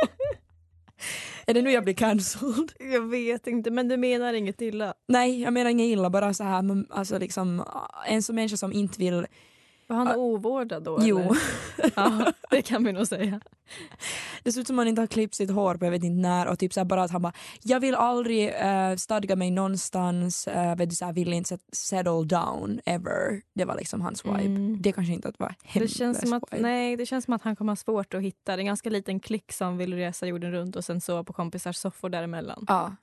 är 1.47 1.55
det 1.55 1.63
nu 1.63 1.71
jag 1.71 1.85
blir 1.85 1.95
cancelled? 1.95 2.73
Jag 2.79 3.11
vet 3.11 3.47
inte, 3.47 3.71
men 3.71 3.89
du 3.89 3.97
menar 3.97 4.33
inget 4.33 4.61
illa? 4.61 4.95
Nej, 5.09 5.43
jag 5.43 5.53
menar 5.53 5.71
inget 5.71 5.87
illa, 5.87 6.11
bara 6.11 6.35
så 6.35 6.45
här, 6.45 6.85
alltså 6.91 7.19
liksom, 7.19 7.65
en 8.07 8.23
som 8.23 8.35
människa 8.35 8.57
som 8.57 8.73
inte 8.73 8.99
vill... 8.99 9.27
Var 9.89 9.97
han 9.97 10.07
Ja. 10.07 10.17
ovårdad 10.17 10.83
då? 10.83 10.99
Jo, 11.03 11.19
Eller? 11.19 11.37
Ja, 11.97 12.33
det 12.51 12.63
kan 12.63 12.85
vi 12.85 12.93
nog 12.93 13.07
säga. 13.07 13.41
det 14.43 14.53
ser 14.53 14.61
ut 14.61 14.67
som 14.67 14.79
att 14.79 14.81
han 14.81 14.89
inte 14.89 15.03
har 15.03 15.07
klippt 15.07 15.35
sitt 15.35 15.51
hår 15.51 15.75
på 15.75 15.85
jag 15.85 15.91
vet 15.91 16.05
inte 16.05 16.29
när 16.29 16.47
och 16.47 16.59
typ 16.59 16.73
så 16.73 16.85
bara 16.85 17.03
att 17.03 17.11
han 17.11 17.23
bara, 17.23 17.33
jag 17.63 17.81
vill 17.81 17.95
aldrig 17.95 18.49
uh, 18.49 18.97
stadga 18.97 19.37
mig 19.37 19.51
någonstans, 19.51 20.49
uh, 20.49 20.75
vet 20.77 20.91
du, 20.91 20.97
så 20.97 21.05
här, 21.05 21.13
vill 21.13 21.33
inte 21.33 21.49
set- 21.49 21.75
settle 21.75 22.25
down 22.25 22.81
ever. 22.87 23.43
Det 23.55 23.65
var 23.65 23.77
liksom 23.77 24.01
hans 24.01 24.25
vibe. 24.25 24.41
Mm. 24.41 24.77
Det 24.83 24.93
kanske 24.93 25.13
inte 25.13 25.29
att 25.29 25.39
vara 25.39 25.55
Det 25.63 25.69
hemlös 25.69 25.97
känns, 25.97 26.21
som 26.21 26.33
att, 26.33 26.43
vibe. 26.53 26.63
nej, 26.63 26.97
det 26.97 27.07
känns 27.07 27.25
som 27.25 27.35
att 27.35 27.43
han 27.43 27.57
kommer 27.57 27.71
ha 27.73 27.77
svårt 27.77 28.15
att 28.15 28.23
hitta. 28.23 28.53
Det 28.53 28.59
är 28.59 28.59
en 28.59 28.67
ganska 28.67 28.91
liten 28.91 29.21
klick 29.21 29.53
som 29.53 29.77
vill 29.77 29.95
resa 29.95 30.27
jorden 30.27 30.53
runt 30.53 30.77
och 30.77 30.85
sen 30.85 31.01
sova 31.01 31.25
på 31.25 31.33
kompisars 31.33 31.77
soffor 31.77 32.09
däremellan. 32.09 32.65
Ja, 32.69 32.97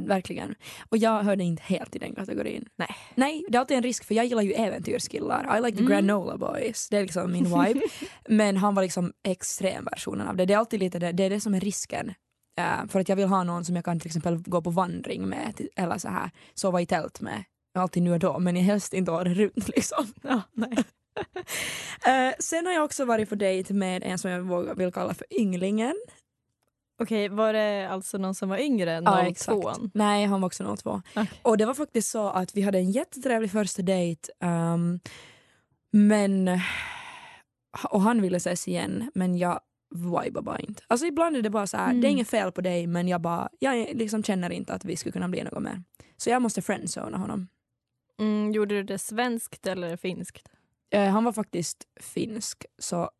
verkligen. 0.00 0.54
Och 0.88 0.96
jag 0.98 1.22
hörde 1.22 1.44
inte 1.44 1.62
helt 1.62 1.96
i 1.96 1.98
den 1.98 2.14
kategorin. 2.14 2.68
Nej. 2.76 2.96
Nej, 3.14 3.44
det 3.48 3.56
är 3.56 3.60
alltid 3.60 3.76
en 3.76 3.82
risk 3.82 4.04
för 4.04 4.14
jag 4.14 4.26
gillar 4.26 4.42
ju 4.42 4.52
äventyrskillar. 4.52 5.58
I 5.58 5.62
like 5.62 5.76
the 5.78 5.84
Mm. 5.84 5.92
granola 5.92 6.36
boys. 6.38 6.88
Det 6.88 6.96
är 6.96 7.02
liksom 7.02 7.32
min 7.32 7.44
vibe. 7.44 7.80
Men 8.28 8.56
han 8.56 8.74
var 8.74 8.82
liksom 8.82 9.12
extremversionen 9.28 10.28
av 10.28 10.36
det. 10.36 10.46
Det 10.46 10.54
är 10.54 10.58
alltid 10.58 10.80
lite 10.80 10.98
det, 10.98 11.12
det 11.12 11.24
är 11.24 11.30
det 11.30 11.40
som 11.40 11.54
är 11.54 11.60
risken. 11.60 12.14
Eh, 12.60 12.86
för 12.88 13.00
att 13.00 13.08
jag 13.08 13.16
vill 13.16 13.26
ha 13.28 13.44
någon 13.44 13.64
som 13.64 13.76
jag 13.76 13.84
kan 13.84 14.00
till 14.00 14.08
exempel 14.08 14.36
gå 14.38 14.62
på 14.62 14.70
vandring 14.70 15.28
med 15.28 15.56
till- 15.56 15.68
eller 15.76 15.98
så 15.98 16.08
här 16.08 16.30
sova 16.54 16.80
i 16.80 16.86
tält 16.86 17.20
med. 17.20 17.44
Alltid 17.78 18.02
nu 18.02 18.12
och 18.12 18.18
då 18.18 18.38
men 18.38 18.56
helst 18.56 18.94
inte 18.94 19.10
året 19.12 19.36
runt 19.36 19.68
liksom. 19.68 20.06
Ja, 20.22 20.42
nej. 20.52 20.74
Eh, 22.06 22.34
sen 22.38 22.66
har 22.66 22.72
jag 22.72 22.84
också 22.84 23.04
varit 23.04 23.28
på 23.28 23.34
dejt 23.34 23.74
med 23.74 24.02
en 24.04 24.18
som 24.18 24.30
jag 24.30 24.74
vill 24.76 24.92
kalla 24.92 25.14
för 25.14 25.26
ynglingen. 25.40 25.94
Okej, 26.98 27.28
var 27.28 27.52
det 27.52 27.88
alltså 27.90 28.18
någon 28.18 28.34
som 28.34 28.48
var 28.48 28.58
yngre 28.58 28.92
än 28.92 29.04
Ja, 29.04 29.16
02? 29.22 29.26
exakt. 29.26 29.80
Nej, 29.94 30.26
han 30.26 30.40
var 30.40 30.46
också 30.46 30.76
02. 30.76 31.02
Okej. 31.16 31.30
Och 31.42 31.58
det 31.58 31.66
var 31.66 31.74
faktiskt 31.74 32.10
så 32.10 32.28
att 32.28 32.56
vi 32.56 32.62
hade 32.62 32.78
en 32.78 32.90
jättetrevlig 32.90 33.50
första 33.50 33.82
dejt. 33.82 34.32
ehm, 34.40 35.00
men... 35.90 36.60
Och 37.90 38.00
han 38.02 38.22
ville 38.22 38.36
ses 38.36 38.68
igen, 38.68 39.10
men 39.14 39.38
jag 39.38 39.60
vibar 39.94 40.42
bara 40.42 40.58
inte. 40.58 40.82
Alltså 40.86 41.06
ibland 41.06 41.36
är 41.36 41.42
det 41.42 41.50
bara 41.50 41.66
så 41.66 41.76
här, 41.76 41.84
Mm. 41.90 42.00
det 42.00 42.08
är 42.08 42.10
inget 42.10 42.28
fel 42.28 42.52
på 42.52 42.60
dig 42.60 42.86
men 42.86 43.08
jag 43.08 43.20
bara, 43.20 43.48
jag 43.58 43.88
liksom 43.96 44.22
känner 44.22 44.50
inte 44.50 44.72
att 44.74 44.84
vi 44.84 44.96
skulle 44.96 45.12
kunna 45.12 45.28
bli 45.28 45.42
något 45.42 45.62
mer. 45.62 45.82
Så 46.16 46.30
jag 46.30 46.42
måste 46.42 46.62
friendzona 46.62 47.18
honom. 47.18 47.48
Mm, 48.20 48.52
gjorde 48.52 48.74
du 48.74 48.82
det 48.82 48.98
svenskt 48.98 49.66
eller 49.66 49.96
finskt? 49.96 50.48
Eh, 50.90 51.10
han 51.10 51.24
var 51.24 51.32
faktiskt 51.32 51.84
finsk, 52.00 52.64
så, 52.78 53.10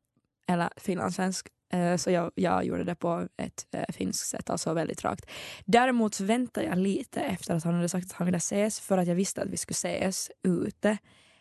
eller 0.48 0.70
finlandssvensk, 0.76 1.48
så 1.96 2.10
jag, 2.10 2.30
jag 2.34 2.64
gjorde 2.64 2.84
det 2.84 2.94
på 2.94 3.28
ett 3.36 3.66
uh, 3.76 3.82
finskt 3.94 4.28
sätt, 4.28 4.50
alltså 4.50 4.72
väldigt 4.74 5.04
rakt. 5.04 5.26
Däremot 5.64 6.20
väntade 6.20 6.66
jag 6.66 6.78
lite 6.78 7.20
efter 7.20 7.54
att 7.54 7.64
han 7.64 7.74
hade 7.74 7.88
sagt 7.88 8.06
att 8.06 8.12
han 8.12 8.24
ville 8.26 8.36
ses 8.38 8.80
för 8.80 8.98
att 8.98 9.06
jag 9.08 9.14
visste 9.14 9.42
att 9.42 9.48
vi 9.48 9.56
skulle 9.56 9.74
ses 9.74 10.30
ute 10.42 10.98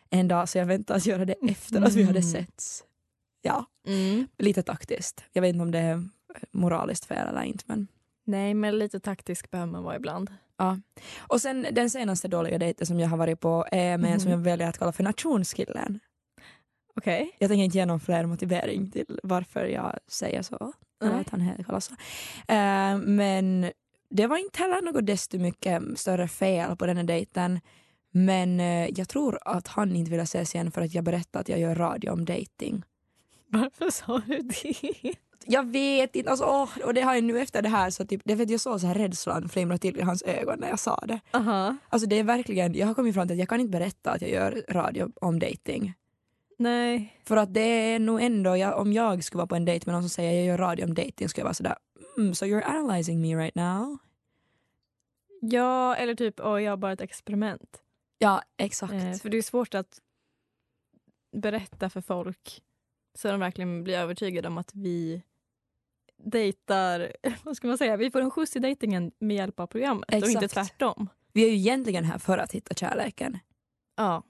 en 0.10 0.28
dag, 0.28 0.50
så 0.50 0.58
jag 0.58 0.66
väntade 0.66 0.98
att 0.98 1.06
göra 1.06 1.26
det 1.26 1.36
efter 1.50 1.82
att 1.82 1.94
vi 1.94 2.04
hade 2.04 2.20
Mm. 2.20 2.32
setts. 2.32 2.84
Ja, 3.42 3.66
Mm. 3.88 4.28
lite 4.38 4.64
taktiskt. 4.64 5.24
Jag 5.34 5.42
vet 5.42 5.50
inte 5.50 5.62
om 5.64 5.72
det 5.72 5.80
är 5.80 6.10
moraliskt 6.52 7.06
fel 7.06 7.28
eller 7.28 7.42
inte. 7.44 7.64
Men. 7.68 7.88
Nej, 8.26 8.54
men 8.54 8.78
lite 8.80 9.00
taktisk 9.00 9.52
behöver 9.52 9.72
man 9.72 9.84
vara 9.84 9.96
ibland. 9.96 10.32
Och 11.18 11.42
sen 11.42 11.68
den 11.72 11.90
senaste 11.90 12.28
dåliga 12.28 12.58
dejten 12.58 12.88
som 12.88 13.00
jag 13.00 13.10
har 13.10 13.18
varit 13.18 13.40
på 13.40 13.66
är 13.72 13.98
med 13.98 14.14
en 14.14 14.20
som 14.20 14.32
Mhm. 14.32 14.40
jag 14.40 14.46
väljer 14.46 14.70
att 14.70 14.78
kalla 14.78 14.92
för 14.92 15.04
nationskillen. 15.04 16.00
Okej. 16.96 17.36
Jag 17.40 17.50
tänker 17.50 17.64
inte 17.64 17.78
ge 17.78 17.86
någon 17.86 18.00
fler 18.00 18.26
motivering 18.26 18.92
till 18.92 19.20
varför 19.24 19.66
jag 19.66 20.00
säger 20.08 20.42
så. 20.42 20.74
Nej. 21.02 21.22
att 21.22 21.30
han 21.30 21.42
heter 21.42 21.80
så. 21.80 21.94
Eh, 22.54 22.98
men 22.98 23.72
det 24.10 24.28
var 24.28 24.38
inte 24.38 24.60
heller 24.60 24.82
något 24.82 25.06
desto 25.06 25.38
mycket 25.38 25.82
större 25.96 26.28
fel 26.28 26.76
på 26.76 26.86
den 26.86 26.98
här 26.98 27.04
dejten. 27.04 27.60
Men 28.12 28.60
eh, 28.60 28.90
jag 28.96 29.10
tror 29.10 29.40
att 29.46 29.68
han 29.68 29.96
inte 29.96 30.12
ville 30.12 30.24
ses 30.24 30.56
igen 30.56 30.72
för 30.72 30.82
att 30.82 30.94
jag 30.94 31.04
berättade 31.04 31.42
att 31.42 31.50
jag 31.50 31.60
gör 31.60 31.76
radio 31.76 32.10
om 32.10 32.26
dating. 32.26 32.84
Varför 33.48 33.90
sa 33.90 34.22
du 34.28 34.40
det? 34.40 35.14
Jag 35.46 35.72
vet 35.72 36.16
inte, 36.16 36.30
alltså, 36.30 36.46
åh, 36.46 36.70
och 36.86 36.94
det 36.94 37.02
har 37.02 37.14
jag 37.14 37.24
nu 37.24 37.40
efter 37.40 37.62
det 37.62 37.70
här 37.70 37.90
så 37.90 38.06
typ, 38.06 38.22
det 38.26 38.34
är 38.34 38.38
för 38.38 38.44
att 38.44 38.50
jag 38.50 38.60
såg 38.60 38.82
så 38.82 38.88
här 38.88 38.96
rädslan 38.96 39.50
flimra 39.50 39.78
till 39.78 39.98
i 39.98 40.02
hans 40.02 40.24
ögon 40.24 40.60
när 40.60 40.70
jag 40.70 40.80
sa 40.80 41.04
det. 41.08 41.20
Aha. 41.32 41.76
Alltså 41.90 42.10
det 42.10 42.20
är 42.20 42.24
verkligen, 42.24 42.74
jag 42.74 42.88
har 42.88 42.94
kommit 42.94 43.16
fram 43.16 43.28
till 43.28 43.36
att 43.36 43.40
jag 43.40 43.50
kan 43.50 43.60
inte 43.60 43.72
berätta 43.72 44.12
att 44.12 44.22
jag 44.22 44.32
gör 44.32 44.66
radio 44.70 45.12
om 45.22 45.40
dating. 45.40 45.94
Nej. 46.64 47.20
För 47.24 47.38
att 47.38 47.54
det 47.54 47.62
är 47.62 48.00
nog 48.00 48.22
ändå, 48.22 48.58
jag, 48.58 48.80
om 48.80 48.94
jag 48.94 49.24
skulle 49.24 49.38
vara 49.38 49.48
på 49.48 49.56
en 49.56 49.66
dejt 49.66 49.86
med 49.86 49.94
någon 49.94 50.04
som 50.04 50.10
säger 50.10 50.34
jag 50.34 50.46
gör 50.46 50.58
radio 50.58 50.86
om 50.86 50.94
dating 50.94 51.30
skulle 51.30 51.42
jag 51.42 51.46
vara 51.46 51.54
sådär 51.54 51.76
mm, 52.18 52.36
so 52.36 52.46
you're 52.46 52.66
analyzing 52.66 53.22
me 53.22 53.36
right 53.36 53.56
now? 53.56 53.98
Ja, 55.42 55.96
eller 55.96 56.16
typ, 56.16 56.40
åh, 56.40 56.64
jag 56.64 56.72
har 56.72 56.78
bara 56.78 56.92
ett 56.92 57.02
experiment. 57.02 57.82
Ja, 58.18 58.42
exakt. 58.58 58.94
Eh, 58.94 59.14
för 59.14 59.30
det 59.30 59.38
är 59.38 59.42
svårt 59.42 59.74
att 59.74 60.00
berätta 61.32 61.90
för 61.90 62.02
folk 62.02 62.62
så 63.14 63.32
de 63.32 63.40
verkligen 63.40 63.84
blir 63.84 63.98
övertygade 63.98 64.48
om 64.48 64.58
att 64.58 64.76
vi 64.76 65.24
dejtar, 66.18 67.16
vad 67.44 67.58
ska 67.58 67.68
man 67.68 67.78
säga, 67.78 67.98
vi 67.98 68.12
får 68.12 68.22
en 68.22 68.32
skjuts 68.32 68.56
i 68.56 68.60
dejtingen 68.60 69.12
med 69.20 69.38
hjälp 69.38 69.60
av 69.60 69.68
programmet 69.68 70.10
och 70.10 70.30
inte 70.30 70.46
Exakt. 70.46 70.54
tvärtom. 70.54 71.10
Vi 71.34 71.44
är 71.44 71.50
ju 71.50 71.56
egentligen 71.56 72.04
här 72.04 72.18
för 72.18 72.38
att 72.38 72.52
hitta 72.52 72.74
kärleken. 72.74 73.40
Ja. 73.96 74.24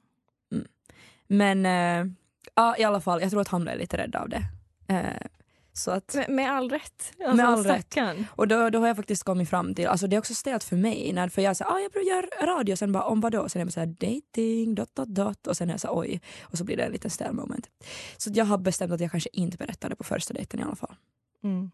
Men 1.27 1.65
eh, 1.65 2.13
ja, 2.55 2.77
i 2.77 2.83
alla 2.83 3.01
fall, 3.01 3.21
jag 3.21 3.31
tror 3.31 3.41
att 3.41 3.47
han 3.47 3.61
blev 3.61 3.77
lite 3.77 3.97
rädd 3.97 4.15
av 4.15 4.29
det. 4.29 4.43
Eh, 4.87 5.27
så 5.75 5.91
att, 5.91 6.13
Med, 6.15 6.29
med 6.29 6.51
all 6.51 6.69
rätt. 6.69 7.13
Alltså, 7.19 7.35
Med 7.35 7.47
all 7.47 7.63
rätt. 7.63 7.97
och 8.29 8.47
då, 8.47 8.69
då 8.69 8.79
har 8.79 8.87
jag 8.87 8.95
faktiskt 8.95 9.23
kommit 9.23 9.49
fram 9.49 9.75
till, 9.75 9.87
alltså 9.87 10.07
det 10.07 10.15
är 10.15 10.17
också 10.17 10.33
stelt 10.33 10.63
för 10.63 10.75
mig, 10.75 11.13
när, 11.13 11.29
för 11.29 11.41
jag 11.41 11.57
säger 11.57 11.71
ah, 11.71 11.79
jag 11.79 12.03
göra 12.03 12.55
radio, 12.55 12.75
sen 12.75 12.91
bara 12.91 13.03
om 13.03 13.21
vad 13.21 13.31
då? 13.31 13.49
Sen 13.49 13.61
är 13.61 13.65
jag 13.65 13.73
så 13.73 13.79
här 13.79 13.87
dating, 13.87 14.75
dot 14.75 14.95
dot 14.95 15.07
dot 15.07 15.47
och 15.47 15.57
sen 15.57 15.69
är 15.69 15.73
jag 15.73 15.79
så 15.81 15.87
här, 15.87 15.99
oj, 15.99 16.21
och 16.41 16.57
så 16.57 16.63
blir 16.63 16.77
det 16.77 16.83
en 16.83 16.91
liten 16.91 17.11
stel 17.11 17.33
moment. 17.33 17.69
Så 18.17 18.29
jag 18.33 18.45
har 18.45 18.57
bestämt 18.57 18.91
att 18.91 18.99
jag 18.99 19.11
kanske 19.11 19.29
inte 19.33 19.57
berättar 19.57 19.89
det 19.89 19.95
på 19.95 20.03
första 20.03 20.33
dejten 20.33 20.59
i 20.59 20.63
alla 20.63 20.75
fall. 20.75 20.95
Mm. 21.43 21.71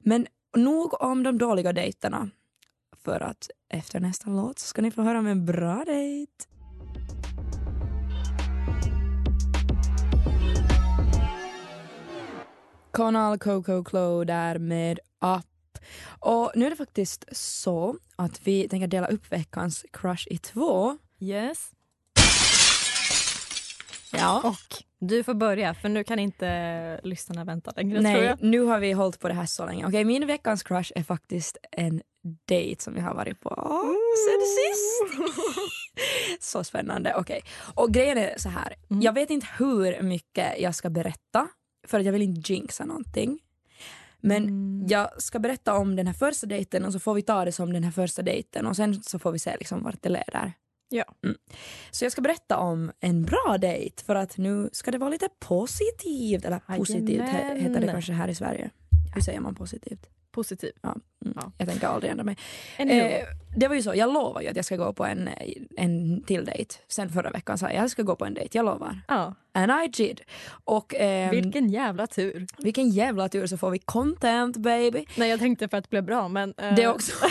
Men 0.00 0.26
nog 0.56 1.02
om 1.02 1.22
de 1.22 1.38
dåliga 1.38 1.72
dejterna. 1.72 2.30
För 3.04 3.20
att 3.20 3.50
efter 3.68 4.00
nästa 4.00 4.30
låt 4.30 4.58
så 4.58 4.66
ska 4.66 4.82
ni 4.82 4.90
få 4.90 5.02
höra 5.02 5.18
om 5.18 5.26
en 5.26 5.46
bra 5.46 5.84
dejt. 5.84 6.32
Conal 12.92 13.38
Coco 13.38 13.84
Clo 13.84 14.24
där 14.24 14.58
med 14.58 14.98
Up. 15.20 15.78
Och 16.20 16.52
nu 16.54 16.66
är 16.66 16.70
det 16.70 16.76
faktiskt 16.76 17.24
så 17.32 17.96
att 18.16 18.46
vi 18.46 18.68
tänker 18.68 18.86
dela 18.86 19.06
upp 19.06 19.32
veckans 19.32 19.84
crush 19.92 20.26
i 20.30 20.38
två. 20.38 20.98
Yes. 21.20 21.70
Ja. 24.12 24.40
Och 24.44 24.84
du 24.98 25.24
får 25.24 25.34
börja 25.34 25.74
för 25.74 25.88
nu 25.88 26.04
kan 26.04 26.18
inte 26.18 27.00
lyssnarna 27.02 27.44
vänta 27.44 27.72
längre 27.76 28.00
Nej, 28.00 28.36
nu 28.40 28.60
har 28.60 28.78
vi 28.78 28.92
hållit 28.92 29.20
på 29.20 29.28
det 29.28 29.34
här 29.34 29.46
så 29.46 29.66
länge. 29.66 29.86
Okej, 29.86 30.04
min 30.04 30.26
veckans 30.26 30.62
crush 30.62 30.92
är 30.94 31.02
faktiskt 31.02 31.56
en 31.72 32.02
dejt 32.48 32.82
som 32.82 32.96
jag 32.96 33.04
har 33.04 33.14
varit 33.14 33.40
på 33.40 33.50
sen 34.26 34.40
sist. 34.56 35.32
så 36.52 36.64
spännande. 36.64 37.14
Okej, 37.14 37.42
och 37.74 37.92
grejen 37.92 38.18
är 38.18 38.34
så 38.38 38.48
här. 38.48 38.74
Mm. 38.90 39.02
Jag 39.02 39.12
vet 39.12 39.30
inte 39.30 39.46
hur 39.58 40.02
mycket 40.02 40.60
jag 40.60 40.74
ska 40.74 40.90
berätta 40.90 41.48
för 41.92 42.00
att 42.00 42.04
jag 42.06 42.12
vill 42.12 42.22
inte 42.22 42.52
jinxa 42.52 42.84
någonting. 42.84 43.38
Men 44.20 44.42
Mm. 44.42 44.86
jag 44.88 45.22
ska 45.22 45.38
berätta 45.38 45.74
om 45.76 45.96
den 45.96 46.06
här 46.06 46.14
första 46.14 46.46
dejten 46.46 46.84
och 46.84 46.92
så 46.92 46.98
får 46.98 47.14
vi 47.14 47.22
ta 47.22 47.44
det 47.44 47.52
som 47.52 47.72
den 47.72 47.84
här 47.84 47.90
första 47.90 48.22
dejten 48.22 48.66
och 48.66 48.76
sen 48.76 49.02
så 49.02 49.18
får 49.18 49.32
vi 49.32 49.38
se 49.38 49.56
liksom 49.58 49.82
vart 49.82 50.02
det 50.02 50.08
leder. 50.08 50.52
Ja. 50.88 51.04
Mm. 51.24 51.36
Så 51.90 52.04
jag 52.04 52.12
ska 52.12 52.20
berätta 52.22 52.58
om 52.58 52.92
en 53.00 53.22
bra 53.22 53.58
dejt 53.60 54.02
för 54.04 54.14
att 54.14 54.38
nu 54.38 54.68
ska 54.72 54.90
det 54.90 54.98
vara 54.98 55.10
lite 55.10 55.28
positivt. 55.38 56.44
Eller 56.44 56.58
positivt 56.76 57.20
he- 57.20 57.58
heter 57.58 57.80
det 57.80 57.86
kanske 57.86 58.12
här 58.12 58.28
i 58.28 58.34
Sverige. 58.34 58.70
Hur 59.14 59.20
säger 59.20 59.40
man 59.40 59.54
positivt? 59.54 60.10
Positiv. 60.32 60.72
Ja. 60.82 60.96
Mm. 61.24 61.36
Ja. 61.40 61.52
Jag 61.58 61.68
tänker 61.68 61.86
aldrig 61.86 62.10
ändra 62.10 62.24
mig. 62.24 62.36
Eh, 62.78 63.24
det 63.56 63.68
var 63.68 63.74
ju 63.74 63.82
så, 63.82 63.94
jag 63.94 64.12
lovar 64.12 64.40
ju 64.40 64.48
att 64.48 64.56
jag 64.56 64.64
ska 64.64 64.76
gå 64.76 64.92
på 64.92 65.04
en, 65.04 65.28
en 65.76 66.22
till 66.22 66.44
dejt. 66.44 66.74
Sen 66.88 67.08
förra 67.10 67.30
veckan 67.30 67.58
sa 67.58 67.70
jag 67.70 67.82
jag 67.84 67.90
ska 67.90 68.02
gå 68.02 68.16
på 68.16 68.24
en 68.24 68.34
dejt, 68.34 68.58
jag 68.58 68.64
lovar. 68.64 69.00
ja. 69.08 69.34
And 69.54 69.72
I 69.84 69.88
did. 69.88 70.20
Och 70.64 70.94
ehm, 70.96 71.30
Vilken 71.30 71.68
jävla 71.68 72.06
tur. 72.06 72.46
vilken 72.58 72.88
jävla 72.90 73.28
tur 73.28 73.46
så 73.46 73.56
får 73.56 73.70
vi 73.70 73.78
content 73.78 74.56
baby. 74.56 75.04
Nej 75.16 75.30
jag 75.30 75.38
tänkte 75.38 75.68
för 75.68 75.76
att 75.76 75.84
det 75.84 75.90
blev 75.90 76.04
bra 76.04 76.28
men... 76.28 76.54
eh, 76.58 76.74
Det 76.74 76.88
också. 76.88 77.12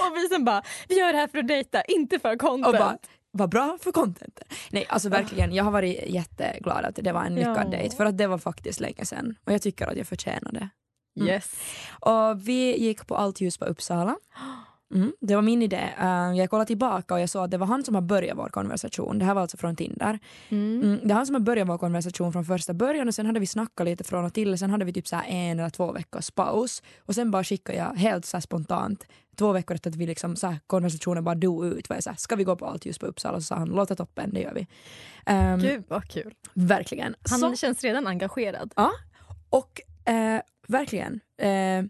och 0.00 0.16
vi 0.16 0.28
sen 0.28 0.44
bara, 0.44 0.62
vi 0.88 0.98
gör 0.98 1.12
det 1.12 1.18
här 1.18 1.28
för 1.28 1.38
att 1.38 1.48
dejta, 1.48 1.82
inte 1.82 2.18
för 2.18 2.36
content. 2.36 2.66
och 2.66 2.72
bara, 2.72 2.98
vad 3.30 3.48
bra 3.50 3.78
för 3.82 3.92
content. 3.92 4.40
Nej 4.70 4.86
alltså 4.88 5.08
verkligen, 5.08 5.54
jag 5.54 5.64
har 5.64 5.70
varit 5.70 6.04
jätteglad 6.06 6.84
att 6.84 6.94
det 7.02 7.12
var 7.12 7.24
en 7.24 7.34
lyckad 7.34 7.64
Ja. 7.66 7.70
dejt 7.70 7.96
för 7.96 8.06
att 8.06 8.18
det 8.18 8.26
var 8.26 8.38
faktiskt 8.38 8.80
länge 8.80 9.04
sedan 9.04 9.34
och 9.44 9.52
jag 9.52 9.62
tycker 9.62 9.86
att 9.86 9.96
jag 9.96 10.06
förtjänar 10.06 10.52
det. 10.52 10.68
Mm. 11.16 11.28
Yes. 11.28 11.54
Och 11.90 12.48
vi 12.48 12.78
gick 12.78 13.06
på 13.06 13.16
Allt 13.16 13.40
ljus 13.40 13.58
på 13.58 13.64
Uppsala. 13.64 14.16
Mm, 14.94 15.12
det 15.20 15.34
var 15.34 15.42
min 15.42 15.62
idé. 15.62 15.88
Uh, 16.00 16.38
jag 16.38 16.50
kollade 16.50 16.66
tillbaka 16.66 17.14
och 17.14 17.20
jag 17.20 17.28
såg 17.28 17.44
att 17.44 17.50
det 17.50 17.58
var 17.58 17.66
han 17.66 17.84
som 17.84 17.94
har 17.94 18.02
börjat 18.02 18.38
vår 18.38 18.48
konversation. 18.48 19.18
Det 19.18 19.24
här 19.24 19.34
var 19.34 19.42
alltså 19.42 19.56
från 19.56 19.76
Tinder. 19.76 20.18
Mm. 20.48 20.82
Mm, 20.82 21.00
det 21.04 21.10
är 21.12 21.14
han 21.14 21.26
som 21.26 21.34
har 21.34 21.40
börjat 21.40 21.68
vår 21.68 21.78
konversation 21.78 22.32
från 22.32 22.44
första 22.44 22.74
början 22.74 23.08
och 23.08 23.14
sen 23.14 23.26
hade 23.26 23.40
vi 23.40 23.46
snackat 23.46 23.84
lite 23.86 24.04
från 24.04 24.24
och 24.24 24.34
till. 24.34 24.58
Sen 24.58 24.70
hade 24.70 24.84
vi 24.84 24.92
typ 24.92 25.06
så 25.08 25.20
en 25.26 25.58
eller 25.58 25.70
två 25.70 25.92
veckors 25.92 26.30
paus 26.30 26.82
och 27.00 27.14
sen 27.14 27.30
bara 27.30 27.44
skickade 27.44 27.78
jag 27.78 27.94
helt 27.94 28.24
så 28.26 28.40
spontant 28.40 29.06
två 29.36 29.52
veckor 29.52 29.74
efter 29.74 29.90
att 29.90 29.96
vi 29.96 30.06
liksom 30.06 30.36
så 30.36 30.56
konversationen 30.66 31.24
bara 31.24 31.34
dog 31.34 31.66
ut. 31.66 31.88
Var 31.88 31.96
jag 31.96 32.02
så 32.04 32.10
här, 32.10 32.16
ska 32.16 32.36
vi 32.36 32.44
gå 32.44 32.56
på 32.56 32.66
Allt 32.66 32.86
ljus 32.86 32.98
på 32.98 33.06
Uppsala? 33.06 33.36
Så 33.40 33.42
sa 33.44 33.54
han, 33.54 33.68
låter 33.68 33.94
toppen, 33.94 34.30
det 34.34 34.40
gör 34.40 34.54
vi. 34.54 34.66
Um, 35.32 35.58
Gud 35.60 35.84
vad 35.88 36.04
kul. 36.08 36.34
verkligen. 36.54 37.14
Han 37.30 37.38
Så- 37.40 37.56
känns 37.56 37.82
redan 37.84 38.06
engagerad. 38.06 38.72
och 39.50 39.80
eh, 40.12 40.40
verkligen. 40.72 41.20
Eh, 41.38 41.84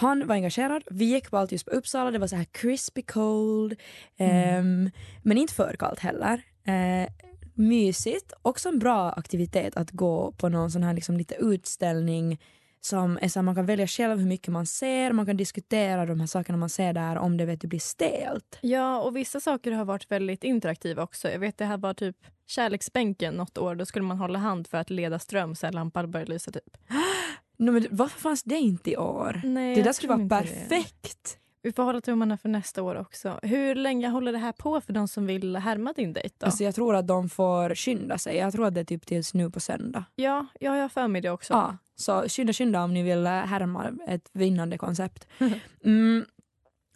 han 0.00 0.26
var 0.26 0.34
engagerad. 0.34 0.82
Vi 0.90 1.04
gick 1.04 1.30
på 1.30 1.36
allt 1.36 1.52
just 1.52 1.64
på 1.64 1.70
Uppsala. 1.70 2.10
Det 2.10 2.18
var 2.18 2.26
så 2.26 2.36
här 2.36 2.46
crispy 2.52 3.02
cold. 3.02 3.74
ehm, 4.16 4.90
Men 5.22 5.38
inte 5.38 5.54
för 5.54 5.76
kallt 5.78 5.98
heller. 5.98 6.42
Eh, 6.66 7.08
mysigt. 7.54 8.32
Också 8.42 8.68
en 8.68 8.78
bra 8.78 9.10
aktivitet 9.12 9.76
att 9.76 9.90
gå 9.90 10.32
på 10.32 10.48
någon 10.48 10.70
sån 10.70 10.82
här 10.82 10.94
liksom 10.94 11.16
lite 11.16 11.34
utställning 11.34 12.38
som 12.80 13.18
är 13.22 13.28
så 13.28 13.38
här, 13.38 13.44
man 13.44 13.54
kan 13.54 13.66
välja 13.66 13.86
själv 13.86 14.18
hur 14.18 14.26
mycket 14.26 14.48
man 14.48 14.66
ser. 14.66 15.12
Man 15.12 15.26
kan 15.26 15.36
diskutera 15.36 16.06
de 16.06 16.20
här 16.20 16.26
sakerna 16.26 16.58
man 16.58 16.68
ser 16.68 16.92
där 16.92 17.16
om 17.18 17.36
det 17.36 17.44
vet 17.44 17.60
du, 17.60 17.68
blir 17.68 17.80
stelt. 17.80 18.58
Ja, 18.60 19.00
och 19.00 19.16
vissa 19.16 19.40
saker 19.40 19.72
har 19.72 19.84
varit 19.84 20.10
väldigt 20.10 20.44
interaktiva 20.44 21.02
också. 21.02 21.28
Jag 21.30 21.38
vet 21.38 21.58
det 21.58 21.64
här 21.64 21.78
var 21.78 21.94
typ 21.94 22.16
kärleksbänken 22.46 23.34
något 23.34 23.58
år. 23.58 23.74
Då 23.74 23.86
skulle 23.86 24.04
man 24.04 24.18
hålla 24.18 24.38
hand 24.38 24.66
för 24.66 24.78
att 24.78 24.90
leda 24.90 25.18
ström 25.18 25.54
så 25.54 25.66
här 25.66 25.72
lampan 25.72 26.10
började 26.10 26.32
lysa 26.32 26.50
typ. 26.50 26.76
No, 27.56 27.70
men 27.70 27.86
varför 27.90 28.20
fanns 28.20 28.42
det 28.42 28.56
inte 28.56 28.90
i 28.90 28.96
år? 28.96 29.40
Nej, 29.44 29.74
det 29.74 29.82
där 29.82 29.92
skulle 29.92 30.16
vara 30.16 30.28
perfekt. 30.28 31.38
Vi 31.62 31.72
får 31.72 31.82
hålla 31.82 32.00
tummarna 32.00 32.36
för 32.36 32.48
nästa 32.48 32.82
år 32.82 32.94
också. 32.94 33.38
Hur 33.42 33.74
länge 33.74 34.08
håller 34.08 34.32
det 34.32 34.38
här 34.38 34.52
på 34.52 34.80
för 34.80 34.92
de 34.92 35.08
som 35.08 35.26
vill 35.26 35.56
härma 35.56 35.92
din 35.92 36.12
dejt 36.12 36.34
då? 36.38 36.46
Alltså 36.46 36.64
jag 36.64 36.74
tror 36.74 36.96
att 36.96 37.06
de 37.06 37.28
får 37.28 37.74
skynda 37.74 38.18
sig. 38.18 38.36
Jag 38.36 38.52
tror 38.52 38.66
att 38.66 38.74
det 38.74 38.80
är 38.80 38.84
typ 38.84 39.06
tills 39.06 39.34
nu 39.34 39.50
på 39.50 39.60
söndag. 39.60 40.04
ja, 40.14 40.46
ja, 40.60 40.76
jag 40.76 40.82
har 40.82 40.88
för 40.88 41.08
mig 41.08 41.20
det 41.20 41.30
också. 41.30 41.52
Ja, 41.52 41.76
så 41.96 42.28
skynda 42.28 42.52
skynda 42.52 42.84
om 42.84 42.94
ni 42.94 43.02
vill 43.02 43.26
eh, 43.26 43.32
härma 43.32 43.90
ett 44.08 44.30
vinnande 44.32 44.78
koncept. 44.78 45.26
Mm. 45.84 46.24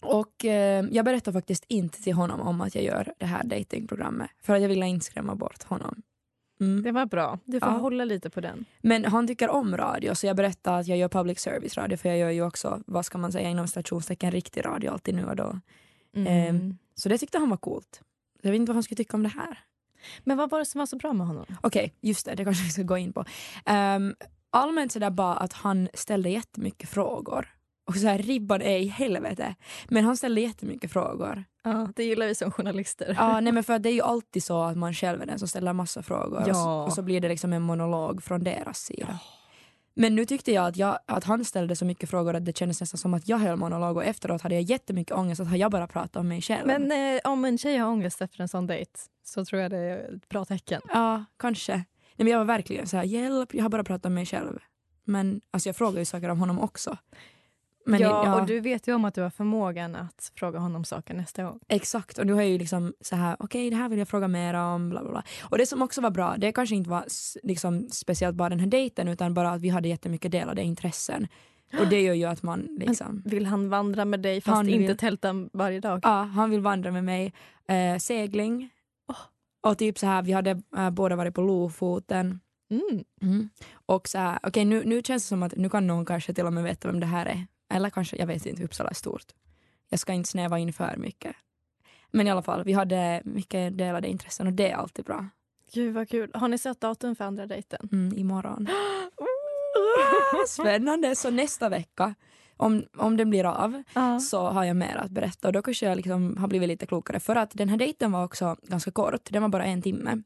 Och 0.02 0.44
eh, 0.44 0.84
jag 0.90 1.04
berättar 1.04 1.32
faktiskt 1.32 1.64
inte 1.68 2.02
till 2.02 2.12
honom 2.12 2.40
om 2.40 2.60
att 2.60 2.74
jag 2.74 2.84
gör 2.84 3.14
det 3.18 3.26
här 3.26 3.44
datingprogrammet 3.44 4.30
för 4.42 4.54
att 4.54 4.62
jag 4.62 4.68
vill 4.68 4.82
inte 4.82 5.06
skrämma 5.06 5.34
bort 5.34 5.62
honom. 5.62 6.02
Mm. 6.60 6.82
Det 6.82 6.92
var 6.92 7.06
bra. 7.06 7.38
Du 7.44 7.60
får 7.60 7.68
Ja. 7.68 7.74
hålla 7.78 8.04
lite 8.04 8.30
på 8.30 8.40
den. 8.40 8.64
Men 8.80 9.04
han 9.04 9.26
tycker 9.26 9.48
om 9.48 9.76
radio 9.76 10.14
så 10.14 10.26
jag 10.26 10.36
berättar 10.36 10.80
att 10.80 10.86
jag 10.86 10.98
gör 10.98 11.08
public 11.08 11.38
service 11.40 11.76
radio 11.76 11.96
för 11.96 12.08
jag 12.08 12.18
gör 12.18 12.30
ju 12.30 12.42
också, 12.42 12.82
vad 12.86 13.06
ska 13.06 13.18
man 13.18 13.32
säga 13.32 13.48
inom 13.50 13.68
stationstecken, 13.68 14.30
riktig 14.30 14.64
radio 14.64 14.90
alltid 14.90 15.14
nu 15.14 15.24
och 15.24 15.36
då. 15.36 15.60
Mm. 16.16 16.26
Ehm. 16.56 16.76
Så 16.94 17.08
det 17.08 17.18
tyckte 17.18 17.38
han 17.38 17.50
var 17.50 17.56
coolt. 17.56 18.00
Jag 18.42 18.50
vet 18.50 18.56
inte 18.60 18.70
vad 18.70 18.76
han 18.76 18.82
skulle 18.82 18.96
tycka 18.96 19.16
om 19.16 19.22
det 19.22 19.28
här. 19.28 19.58
Men 20.24 20.36
vad 20.36 20.50
var 20.50 20.58
det 20.58 20.64
som 20.64 20.78
var 20.78 20.86
så 20.86 20.96
bra 20.96 21.12
med 21.12 21.26
honom? 21.26 21.46
Okej, 21.60 21.94
just 22.00 22.26
det, 22.26 22.34
det 22.34 22.44
kanske 22.44 22.64
vi 22.64 22.70
ska 22.70 22.82
gå 22.82 22.98
in 22.98 23.12
på. 23.12 23.24
Um, 23.70 24.14
allmänt 24.50 24.92
sådär 24.92 25.10
bara 25.10 25.34
att 25.36 25.52
han 25.52 25.88
ställde 25.94 26.30
jättemycket 26.30 26.88
frågor. 26.88 27.48
Och 27.86 27.94
så 27.96 28.06
här, 28.06 28.18
ribban 28.18 28.62
är 28.62 28.78
i 28.78 28.86
helvete. 28.86 29.54
Men 29.88 30.04
han 30.04 30.16
ställde 30.16 30.40
jättemycket 30.40 30.92
frågor. 30.92 31.44
Ja, 31.62 31.88
det 31.96 32.04
gillar 32.04 32.26
vi 32.26 32.34
som 32.34 32.50
journalister. 32.50 33.14
Ja, 33.18 33.40
nej 33.40 33.52
men 33.52 33.64
för 33.64 33.78
det 33.78 33.88
är 33.88 33.94
ju 33.94 34.02
alltid 34.02 34.42
så 34.42 34.62
att 34.62 34.76
man 34.76 34.94
själv 34.94 35.22
är 35.22 35.26
den 35.26 35.38
som 35.38 35.48
ställer 35.48 35.72
massa 35.72 36.02
frågor. 36.02 36.36
Och, 36.38 36.44
så, 36.44 36.50
Ja. 36.50 36.84
och 36.84 36.92
så 36.92 37.02
blir 37.02 37.20
det 37.20 37.28
liksom 37.28 37.52
en 37.52 37.62
monolog 37.62 38.22
från 38.22 38.44
deras 38.44 38.78
sida. 38.78 39.18
Men 39.94 40.14
nu 40.14 40.24
tyckte 40.24 40.52
jag 40.52 40.66
att, 40.66 40.76
jag 40.76 40.98
att 41.06 41.24
han 41.24 41.44
ställde 41.44 41.76
så 41.76 41.84
mycket 41.84 42.10
frågor 42.10 42.34
att 42.36 42.44
det 42.44 42.56
kändes 42.58 42.80
nästan 42.80 42.98
som 42.98 43.14
att 43.14 43.28
jag 43.28 43.38
höll 43.38 43.56
monolog 43.56 43.96
och 43.96 44.04
efteråt 44.04 44.42
hade 44.42 44.54
jag 44.54 44.62
jättemycket 44.62 45.16
ångest 45.16 45.40
att 45.40 45.48
har 45.48 45.56
jag 45.56 45.70
bara 45.70 45.86
pratat 45.86 46.16
om 46.16 46.28
mig 46.28 46.40
själv. 46.42 46.66
Men 46.66 46.92
eh, 47.16 47.20
om 47.24 47.44
en 47.44 47.58
tjej 47.58 47.76
har 47.76 47.88
ångest 47.88 48.20
efter 48.22 48.40
en 48.40 48.48
sån 48.48 48.66
dejt 48.66 48.90
så 49.24 49.44
tror 49.44 49.62
jag 49.62 49.70
det 49.70 49.78
är 49.78 50.14
ett 50.16 50.28
bra 50.28 50.44
tecken. 50.44 50.80
Ja, 50.88 51.24
kanske. 51.38 51.72
Nej, 51.72 51.84
men 52.16 52.26
jag 52.26 52.38
var 52.38 52.44
verkligen 52.44 52.86
så 52.86 52.96
här, 52.96 53.04
hjälp, 53.04 53.54
jag 53.54 53.62
har 53.64 53.68
bara 53.70 53.84
pratat 53.84 54.06
om 54.06 54.14
mig 54.14 54.26
själv. 54.26 54.58
Men 55.04 55.40
alltså 55.50 55.68
jag 55.68 55.76
frågar 55.76 55.98
ju 55.98 56.04
saker 56.04 56.28
om 56.28 56.38
honom 56.40 56.60
också. 56.60 56.96
Men 57.86 58.00
ja, 58.00 58.22
ja, 58.24 58.40
och 58.40 58.46
du 58.46 58.60
vet 58.60 58.88
ju 58.88 58.94
om 58.94 59.04
att 59.04 59.14
du 59.14 59.22
har 59.22 59.30
förmågan 59.30 59.96
att 59.96 60.32
fråga 60.36 60.58
honom 60.58 60.84
saker 60.84 61.14
nästa 61.14 61.42
gång. 61.44 61.60
Exakt, 61.68 62.18
och 62.18 62.26
nu 62.26 62.32
har 62.32 62.42
ju 62.42 62.58
liksom 62.58 62.94
så 63.00 63.16
här, 63.16 63.36
okej 63.38 63.70
det 63.70 63.76
här 63.76 63.88
vill 63.88 63.98
jag 63.98 64.08
fråga 64.08 64.28
mer 64.28 64.54
om, 64.54 64.90
bla 64.90 65.02
bla 65.02 65.10
bla. 65.10 65.22
Och 65.42 65.58
det 65.58 65.66
som 65.66 65.82
också 65.82 66.00
var 66.00 66.10
bra, 66.10 66.34
det 66.38 66.52
kanske 66.52 66.74
inte 66.74 66.90
var 66.90 67.04
liksom 67.42 67.88
speciellt 67.90 68.36
bara 68.36 68.48
den 68.48 68.60
här 68.60 68.66
dejten 68.66 69.08
utan 69.08 69.34
bara 69.34 69.50
att 69.50 69.60
vi 69.60 69.68
hade 69.68 69.88
jättemycket 69.88 70.32
delade 70.32 70.62
intressen. 70.62 71.26
Och 71.80 71.86
det 71.88 72.00
gör 72.02 72.14
ju 72.14 72.24
att 72.24 72.42
man 72.42 72.76
liksom, 72.80 73.22
Vill 73.26 73.46
han 73.46 73.68
vandra 73.68 74.04
med 74.04 74.20
dig 74.20 74.40
fast 74.40 74.56
Han 74.56 74.68
inte 74.68 74.86
vill- 74.86 74.96
tälta 74.96 75.28
varje 75.52 75.80
dag? 75.80 76.00
ja 76.02 76.22
han 76.22 76.50
vill 76.50 76.60
vandra 76.60 76.90
med 76.90 77.04
mig, 77.04 77.32
eh, 77.68 77.98
segling. 77.98 78.70
Och 79.62 79.78
typ 79.78 79.98
så 79.98 80.06
här, 80.06 80.22
vi 80.22 80.32
hade 80.32 80.62
eh, 80.76 80.90
båda 80.90 81.16
varit 81.16 81.34
på 81.34 81.40
Lofoten. 81.42 82.40
Mm. 82.70 83.04
Mm. 83.22 83.48
Och 83.86 84.08
så 84.08 84.18
här, 84.18 84.38
okej 84.42 84.64
nu, 84.64 84.82
nu 84.84 85.02
känns 85.02 85.22
det 85.24 85.28
som 85.28 85.42
att 85.42 85.56
nu 85.56 85.68
kan 85.68 85.86
någon 85.86 86.04
kanske 86.04 86.34
till 86.34 86.46
och 86.46 86.52
med 86.52 86.64
veta 86.64 86.88
vem 86.88 87.00
det 87.00 87.06
här 87.06 87.26
är. 87.26 87.46
Eller 87.70 87.90
kanske, 87.90 88.16
jag 88.16 88.26
vet 88.26 88.46
inte, 88.46 88.64
Uppsala 88.64 88.90
är 88.90 88.94
stort. 88.94 89.26
Jag 89.88 90.00
ska 90.00 90.12
inte 90.12 90.28
snäva 90.28 90.58
in 90.58 90.72
för 90.72 90.96
mycket. 90.96 91.36
Men 92.10 92.26
i 92.26 92.30
alla 92.30 92.42
fall, 92.42 92.64
vi 92.64 92.72
hade 92.72 93.22
mycket 93.24 93.78
delade 93.78 94.08
intressen 94.08 94.46
och 94.46 94.52
det 94.52 94.70
är 94.70 94.76
alltid 94.76 95.04
bra. 95.04 95.28
Gud 95.72 95.94
vad 95.94 96.08
kul. 96.08 96.30
Har 96.34 96.48
ni 96.48 96.58
sett 96.58 96.80
datum 96.80 97.16
för 97.16 97.24
andra 97.24 97.46
dejten? 97.46 97.88
Mm, 97.92 98.18
imorgon. 98.18 98.68
Spännande! 100.48 101.16
Så 101.16 101.30
nästa 101.30 101.68
vecka, 101.68 102.14
om, 102.56 102.84
om 102.96 103.16
den 103.16 103.30
blir 103.30 103.44
av 103.44 103.82
Ja. 103.94 104.20
så 104.20 104.46
har 104.48 104.64
jag 104.64 104.76
mer 104.76 104.96
att 104.96 105.10
berätta 105.10 105.48
och 105.48 105.52
då 105.52 105.62
kanske 105.62 105.86
jag 105.86 105.96
liksom 105.96 106.36
har 106.36 106.48
blivit 106.48 106.68
lite 106.68 106.86
klokare 106.86 107.20
för 107.20 107.36
att 107.36 107.50
den 107.54 107.68
här 107.68 107.76
dejten 107.76 108.12
var 108.12 108.24
också 108.24 108.56
ganska 108.62 108.90
kort, 108.90 109.24
den 109.30 109.42
var 109.42 109.48
bara 109.48 109.64
en 109.64 109.82
timme. 109.82 110.22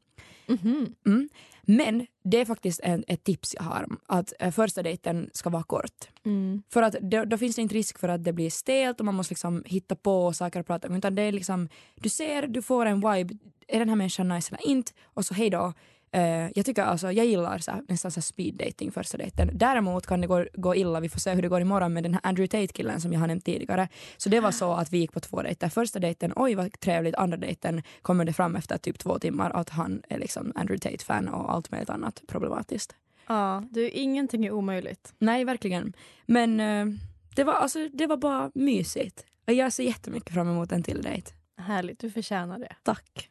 Mhm. 0.46 0.94
Mm. 1.06 1.28
Men 1.66 2.06
det 2.24 2.40
är 2.40 2.44
faktiskt 2.44 2.80
en, 2.82 3.04
ett 3.08 3.24
tips 3.24 3.54
jag 3.54 3.62
har, 3.62 3.86
att 4.06 4.32
eh, 4.40 4.50
första 4.50 4.82
dejten 4.82 5.30
ska 5.32 5.50
vara 5.50 5.62
kort. 5.62 6.08
Mm. 6.26 6.62
För 6.70 6.82
att 6.82 6.92
då, 7.00 7.24
då 7.24 7.38
finns 7.38 7.56
det 7.56 7.62
inte 7.62 7.74
risk 7.74 7.98
för 7.98 8.08
att 8.08 8.24
det 8.24 8.32
blir 8.32 8.50
stelt 8.50 9.00
och 9.00 9.06
man 9.06 9.14
måste 9.14 9.32
liksom 9.32 9.62
hitta 9.66 9.96
på 9.96 10.32
saker 10.32 10.60
att 10.60 10.66
prata 10.66 10.88
om. 10.88 10.94
Utan 10.94 11.14
det 11.14 11.22
är 11.22 11.32
liksom, 11.32 11.68
du 11.94 12.08
ser, 12.08 12.46
du 12.46 12.62
får 12.62 12.86
en 12.86 12.96
vibe, 12.96 13.34
är 13.68 13.78
den 13.78 13.88
här 13.88 13.96
människan 13.96 14.28
nice 14.28 14.54
eller 14.54 14.70
inte? 14.70 14.92
Och 15.04 15.24
så 15.24 15.34
hej 15.34 15.50
då. 15.50 15.72
Eh, 16.14 16.50
jag 16.54 16.66
tycker 16.66 16.82
alltså, 16.82 17.12
jag 17.12 17.26
gillar 17.26 17.58
så 17.58 17.70
här, 17.70 17.82
nästan 17.88 18.10
så 18.10 18.20
här 18.20 18.22
speed 18.22 18.54
dating 18.54 18.92
första 18.92 19.18
dejten. 19.18 19.50
Däremot 19.52 20.06
kan 20.06 20.20
det 20.20 20.26
gå, 20.26 20.46
gå 20.54 20.74
illa, 20.74 21.00
vi 21.00 21.08
får 21.08 21.20
se 21.20 21.34
hur 21.34 21.42
det 21.42 21.48
går 21.48 21.60
imorgon 21.60 21.92
med 21.92 22.02
den 22.02 22.14
här 22.14 22.20
Andrew 22.24 22.48
Tate-killen 22.48 23.00
som 23.00 23.12
jag 23.12 23.20
har 23.20 23.26
nämnt 23.26 23.44
tidigare. 23.44 23.88
Så 24.16 24.28
det 24.28 24.40
var 24.40 24.50
så 24.50 24.72
att 24.72 24.92
vi 24.92 24.98
gick 24.98 25.12
på 25.12 25.20
två 25.20 25.42
dejter. 25.42 25.68
Första 25.68 25.98
dejten, 25.98 26.32
oj 26.36 26.54
vad 26.54 26.80
trevligt. 26.80 27.14
Andra 27.14 27.36
dejten 27.36 27.82
kommer 28.02 28.24
det 28.24 28.32
fram 28.32 28.56
efter 28.56 28.78
typ 28.78 28.98
två 28.98 29.18
timmar 29.18 29.50
att 29.50 29.70
han 29.70 30.02
är 30.08 30.18
liksom 30.18 30.52
Andrew 30.54 30.90
Tate-fan 30.90 31.28
och 31.28 31.52
allt 31.52 31.70
möjligt 31.70 31.90
annat 31.90 32.22
problematiskt. 32.26 32.96
Ja, 33.26 33.62
du, 33.70 33.90
ingenting 33.90 34.46
är 34.46 34.50
omöjligt. 34.50 35.14
Nej, 35.18 35.44
verkligen. 35.44 35.92
Men 36.26 36.60
eh, 36.60 36.86
det, 37.34 37.44
var, 37.44 37.52
alltså, 37.52 37.88
det 37.92 38.06
var 38.06 38.16
bara 38.16 38.50
mysigt. 38.54 39.24
Jag 39.44 39.72
ser 39.72 39.84
jättemycket 39.84 40.34
fram 40.34 40.48
emot 40.48 40.72
en 40.72 40.82
till 40.82 41.02
dejt. 41.02 41.32
Härligt, 41.56 41.98
du 41.98 42.10
förtjänar 42.10 42.58
det. 42.58 42.76
Tack. 42.82 43.30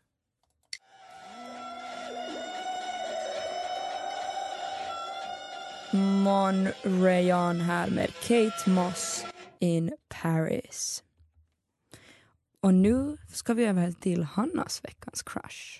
Mon 5.94 6.68
Rayon 6.84 7.62
här 7.62 7.90
med 7.90 8.08
Kate 8.08 8.70
Moss 8.70 9.26
in 9.60 9.94
Paris. 10.22 11.04
Och 12.62 12.74
nu 12.74 13.18
ska 13.34 13.54
vi 13.54 13.66
över 13.66 13.92
till 13.92 14.24
Hannas 14.24 14.84
veckans 14.84 15.24
crush. 15.24 15.80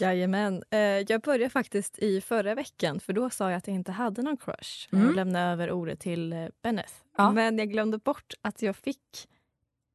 Jajamän. 0.00 0.62
Eh, 0.70 0.78
jag 0.78 1.20
började 1.20 1.50
faktiskt 1.50 1.98
i 1.98 2.20
förra 2.20 2.54
veckan 2.54 3.00
för 3.00 3.12
då 3.12 3.30
sa 3.30 3.50
jag 3.50 3.58
att 3.58 3.66
jag 3.66 3.74
inte 3.74 3.92
hade 3.92 4.22
någon 4.22 4.36
crush. 4.36 4.88
Mm. 4.92 5.06
Jag 5.06 5.14
lämnade 5.14 5.44
över 5.52 5.70
ordet 5.70 6.00
till 6.00 6.32
eh, 6.32 6.46
Benneth. 6.62 6.92
Ja. 7.16 7.32
Men 7.32 7.58
jag 7.58 7.70
glömde 7.70 7.98
bort 7.98 8.34
att 8.42 8.62
jag 8.62 8.76
fick 8.76 9.28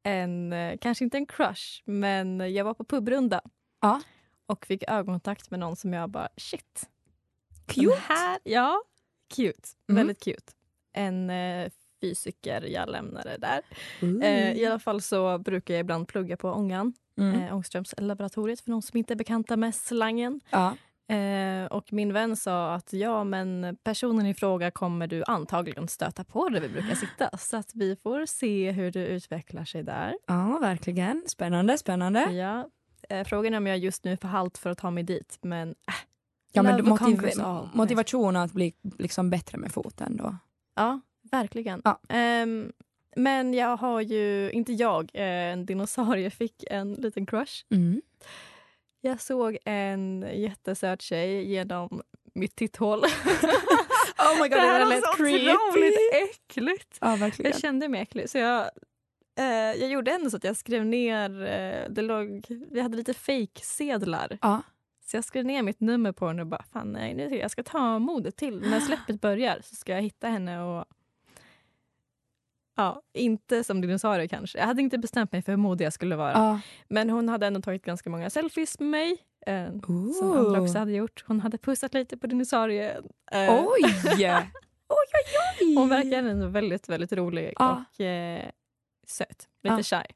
en, 0.02 0.52
eh, 0.52 0.78
kanske 0.80 1.04
inte 1.04 1.16
en 1.16 1.26
crush, 1.26 1.82
men 1.84 2.54
jag 2.54 2.64
var 2.64 2.74
på 2.74 2.84
pubrunda. 2.84 3.40
Ja. 3.80 4.00
Och 4.46 4.66
fick 4.66 4.82
ögonkontakt 4.88 5.50
med 5.50 5.60
någon 5.60 5.76
som 5.76 5.92
jag 5.92 6.10
bara 6.10 6.28
shit. 6.36 6.88
Cute! 7.74 8.02
Här, 8.08 8.38
ja, 8.44 8.82
cute. 9.36 9.68
Mm. 9.88 9.96
Väldigt 9.96 10.24
cute. 10.24 10.52
En 10.92 11.30
eh, 11.30 11.70
fysiker 12.00 12.62
jag 12.62 12.88
lämnade 12.88 13.36
där. 13.38 13.60
Mm. 14.02 14.22
Eh, 14.22 14.52
I 14.52 14.66
alla 14.66 14.78
fall 14.78 15.02
så 15.02 15.38
brukar 15.38 15.74
jag 15.74 15.80
ibland 15.80 16.08
plugga 16.08 16.36
på 16.36 16.48
Ångan, 16.50 16.94
Mm. 17.18 17.40
eh, 17.42 17.54
Ångströmslaboratoriet 17.54 18.60
för 18.60 18.70
de 18.70 18.82
som 18.82 18.98
inte 18.98 19.14
är 19.14 19.16
bekanta 19.16 19.56
med 19.56 19.74
slangen. 19.74 20.40
Ja. 20.50 20.76
Eh, 21.14 21.66
och 21.66 21.92
min 21.92 22.12
vän 22.12 22.36
sa 22.36 22.74
att 22.74 22.92
ja, 22.92 23.24
men 23.24 23.76
personen 23.84 24.26
i 24.26 24.34
fråga 24.34 24.70
kommer 24.70 25.06
du 25.06 25.24
antagligen 25.26 25.88
stöta 25.88 26.24
på 26.24 26.48
där 26.48 26.60
vi 26.60 26.68
brukar 26.68 26.94
sitta. 26.94 27.38
Så 27.38 27.56
att 27.56 27.70
vi 27.74 27.96
får 27.96 28.26
se 28.26 28.70
hur 28.70 28.90
det 28.90 29.06
utvecklar 29.06 29.64
sig 29.64 29.82
där. 29.82 30.14
ja, 30.26 30.58
verkligen. 30.60 31.24
Spännande, 31.26 31.78
spännande. 31.78 32.20
Ja. 32.32 32.68
Eh, 33.08 33.24
frågan 33.26 33.54
är 33.54 33.58
om 33.58 33.66
jag 33.66 33.78
just 33.78 34.04
nu 34.04 34.12
är 34.12 34.16
för 34.16 34.28
halt 34.28 34.58
för 34.58 34.70
att 34.70 34.78
ta 34.78 34.90
mig 34.90 35.02
dit, 35.02 35.38
men 35.42 35.68
äh, 35.68 35.94
Ja, 36.52 36.62
men 36.62 36.84
motiv 36.84 37.20
motivation 37.72 38.36
att 38.36 38.52
bli 38.52 38.74
liksom 38.98 39.30
bättre 39.30 39.58
med 39.58 39.72
foten 39.72 40.16
då. 40.16 40.36
ja, 40.76 41.00
verkligen. 41.30 41.82
Ja. 41.84 42.00
Ehm, 42.08 42.72
men 43.16 43.54
jag 43.54 43.76
har 43.76 44.00
ju, 44.00 44.50
inte 44.50 44.72
jag, 44.72 45.10
eh, 45.14 45.22
en 45.24 45.66
dinosaurie 45.66 46.30
fick 46.30 46.64
en 46.70 46.94
liten 46.94 47.26
crush. 47.26 47.64
Mm. 47.70 48.02
Jag 49.00 49.20
såg 49.20 49.58
en 49.64 50.26
jättesöt 50.34 51.02
tjej 51.02 51.50
genom 51.50 52.02
mitt 52.34 52.56
titthål. 52.56 53.02
Oh 54.18 54.42
my 54.42 54.48
det 54.48 54.60
här 54.60 54.84
var 54.84 54.92
så 54.92 55.12
otroligt 55.12 55.98
äckligt. 56.12 56.98
Ja. 57.00 57.30
Jag 57.38 57.60
kände 57.60 57.88
mig 57.88 58.00
äcklig. 58.00 58.30
Så 58.30 58.38
jag, 58.38 58.70
eh, 59.38 59.80
jag 59.80 59.90
gjorde 59.90 60.10
ändå 60.10 60.30
så 60.30 60.36
att 60.36 60.44
jag 60.44 60.56
skrev 60.56 60.86
ner... 60.86 61.46
Eh, 61.46 61.90
det 61.90 62.02
låg, 62.02 62.44
vi 62.70 62.80
hade 62.80 62.96
lite 62.96 63.14
fake-sedlar. 63.14 64.38
Ja. 64.42 64.62
Så 65.12 65.16
jag 65.16 65.24
skrev 65.24 65.44
ner 65.44 65.62
mitt 65.62 65.80
nummer 65.80 66.12
på 66.12 66.26
henne 66.26 66.42
och 66.42 66.48
bara 66.48 66.62
fan 66.72 66.92
nej, 66.92 67.14
nu, 67.14 67.36
jag 67.36 67.50
ska 67.50 67.62
ta 67.62 67.98
modet 67.98 68.36
till. 68.36 68.60
När 68.60 68.80
släppet 68.86 69.20
börjar 69.20 69.60
så 69.62 69.74
ska 69.74 69.92
jag 69.92 70.02
hitta 70.02 70.28
henne 70.28 70.62
och... 70.62 70.84
Ja, 72.76 73.02
inte 73.12 73.64
som 73.64 73.80
dinosaurie 73.80 74.28
kanske. 74.28 74.58
Jag 74.58 74.66
hade 74.66 74.82
inte 74.82 74.98
bestämt 74.98 75.32
mig 75.32 75.42
för 75.42 75.52
hur 75.52 75.56
modig 75.56 75.84
jag 75.84 75.92
skulle 75.92 76.16
vara. 76.16 76.32
Ja. 76.32 76.60
Men 76.88 77.10
hon 77.10 77.28
hade 77.28 77.46
ändå 77.46 77.60
tagit 77.62 77.84
ganska 77.84 78.10
många 78.10 78.30
selfies 78.30 78.78
med 78.80 78.88
mig. 78.88 79.18
Eh, 79.46 79.66
som 80.18 80.32
andra 80.36 80.60
också 80.60 80.78
hade 80.78 80.92
gjort. 80.92 81.24
Hon 81.26 81.40
hade 81.40 81.58
pussat 81.58 81.94
lite 81.94 82.16
på 82.16 82.26
dinosaurien. 82.26 83.04
Eh, 83.32 83.54
Oj! 83.54 83.82
oj, 84.14 84.24
oj, 84.88 85.24
oj! 85.60 85.74
Hon 85.74 85.88
verkar 85.88 86.22
ändå 86.22 86.46
väldigt, 86.46 86.88
väldigt 86.88 87.12
rolig 87.12 87.52
Ja. 87.58 87.84
och 87.94 88.00
eh, 88.00 88.50
söt. 89.06 89.48
Lite 89.62 89.76
Ja. 89.76 89.82
shy. 89.82 90.14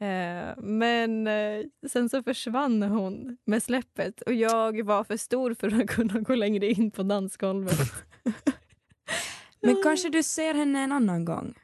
Eh, 0.00 0.56
men 0.58 1.26
eh, 1.26 1.64
sen 1.88 2.08
så 2.08 2.22
försvann 2.22 2.82
hon 2.82 3.36
med 3.44 3.62
släppet 3.62 4.20
och 4.20 4.34
jag 4.34 4.82
var 4.82 5.04
för 5.04 5.16
stor 5.16 5.54
för 5.54 5.80
att 5.80 5.86
kunna 5.90 6.20
gå 6.20 6.34
längre 6.34 6.66
in 6.66 6.90
på 6.90 7.02
dansgolvet. 7.02 7.78
Men 9.62 9.82
kanske 9.82 10.08
du 10.08 10.22
ser 10.22 10.54
henne 10.54 10.80
en 10.80 10.92
annan 10.92 11.24
gång? 11.24 11.54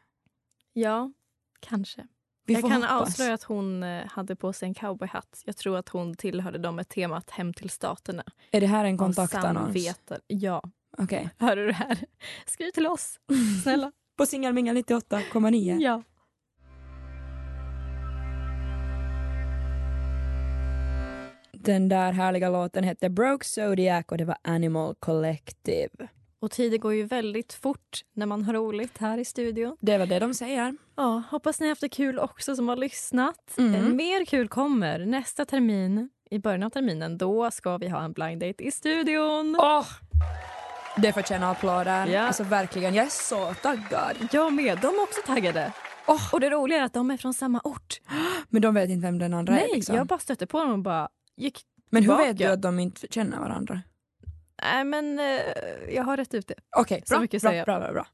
ja, 0.72 1.12
kanske. 1.60 2.06
Vi 2.46 2.54
jag 2.54 2.62
kan 2.62 2.72
hoppas. 2.82 2.90
avslöja 2.90 3.34
att 3.34 3.42
hon 3.42 3.82
eh, 3.82 4.06
hade 4.06 4.36
på 4.36 4.52
sig 4.52 4.68
en 4.68 4.74
cowboyhatt. 4.74 5.42
Jag 5.44 5.56
tror 5.56 5.76
att 5.76 5.88
hon 5.88 6.14
tillhörde 6.14 6.58
dem 6.58 6.76
med 6.76 6.88
temat 6.88 7.30
Hem 7.30 7.52
till 7.52 7.70
staterna. 7.70 8.24
Är 8.50 8.60
det 8.60 8.66
här 8.66 8.84
en 8.84 8.98
kontaktannons? 8.98 9.76
Ja, 10.26 10.62
Okej. 10.98 11.30
hör 11.38 11.56
du 11.56 11.66
det 11.66 11.72
här? 11.72 12.04
Skriv 12.46 12.70
till 12.70 12.86
oss, 12.86 13.20
snälla. 13.62 13.92
På 14.16 14.26
Singelmingel 14.26 14.76
98,9. 14.76 15.80
ja. 15.80 16.02
Den 21.66 21.88
där 21.88 22.12
härliga 22.12 22.48
låten 22.48 22.84
hette 22.84 23.10
Broke 23.10 23.44
Zodiac 23.44 24.04
och 24.08 24.18
det 24.18 24.24
var 24.24 24.36
Animal 24.42 24.94
Collective. 24.98 26.08
Och 26.40 26.50
tiden 26.50 26.80
går 26.80 26.94
ju 26.94 27.04
väldigt 27.04 27.52
fort 27.52 28.00
när 28.14 28.26
man 28.26 28.42
har 28.42 28.54
roligt 28.54 28.98
här 28.98 29.18
i 29.18 29.24
studion. 29.24 29.76
Det 29.80 29.98
var 29.98 30.06
det 30.06 30.18
de 30.18 30.34
säger. 30.34 30.76
Ja, 30.96 31.22
hoppas 31.30 31.60
ni 31.60 31.68
haft 31.68 31.80
det 31.80 31.88
kul 31.88 32.18
också 32.18 32.56
som 32.56 32.68
har 32.68 32.76
lyssnat. 32.76 33.58
Mm. 33.58 33.74
Eh, 33.74 33.82
Mer 33.82 34.24
kul 34.24 34.48
kommer 34.48 34.98
nästa 34.98 35.44
termin. 35.44 36.08
I 36.30 36.38
början 36.38 36.62
av 36.62 36.70
terminen 36.70 37.18
då 37.18 37.50
ska 37.50 37.76
vi 37.78 37.88
ha 37.88 38.04
en 38.04 38.12
blind 38.12 38.40
date 38.40 38.64
i 38.64 38.70
studion. 38.70 39.56
Åh! 39.60 39.86
Det 40.96 41.12
förtjänar 41.12 41.50
applåder. 41.52 42.06
Ja. 42.06 42.20
Alltså 42.20 42.42
verkligen, 42.42 42.94
jag 42.94 43.06
är 43.06 43.10
så 43.10 43.54
taggad. 43.54 44.16
Jag 44.32 44.52
med, 44.52 44.78
de 44.82 44.86
är 44.86 45.02
också 45.02 45.20
taggade. 45.26 45.72
Åh! 46.06 46.34
Och 46.34 46.40
det 46.40 46.50
roliga 46.50 46.78
är 46.78 46.84
att 46.84 46.94
de 46.94 47.10
är 47.10 47.16
från 47.16 47.34
samma 47.34 47.60
ort. 47.64 48.00
Men 48.48 48.62
de 48.62 48.74
vet 48.74 48.90
inte 48.90 49.06
vem 49.06 49.18
den 49.18 49.34
andra 49.34 49.52
Nej, 49.52 49.70
är. 49.70 49.74
Liksom. 49.74 49.96
jag 49.96 50.06
bara 50.06 50.18
stötte 50.18 50.46
på 50.46 50.60
dem 50.60 50.72
och 50.72 50.78
bara 50.78 51.08
gick... 51.36 51.62
Men 51.90 52.02
hur 52.02 52.08
tillbaka. 52.10 52.24
vet 52.28 52.38
du 52.38 52.44
att 52.44 52.62
de 52.62 52.78
inte 52.78 53.06
känner 53.10 53.38
varandra? 53.38 53.82
Nej 54.62 54.84
men 54.84 55.18
eh, 55.18 55.40
jag 55.94 56.02
har 56.04 56.16
rätt 56.16 56.34
ut 56.34 56.46
det. 56.48 56.54
Okej, 56.76 57.02
Så 57.06 57.14
bra, 57.14 57.20
mycket 57.20 57.42
bra, 57.42 57.50
säger 57.50 57.58
jag. 57.60 57.66
bra, 57.66 57.80
bra, 57.80 57.92
bra. 57.92 58.06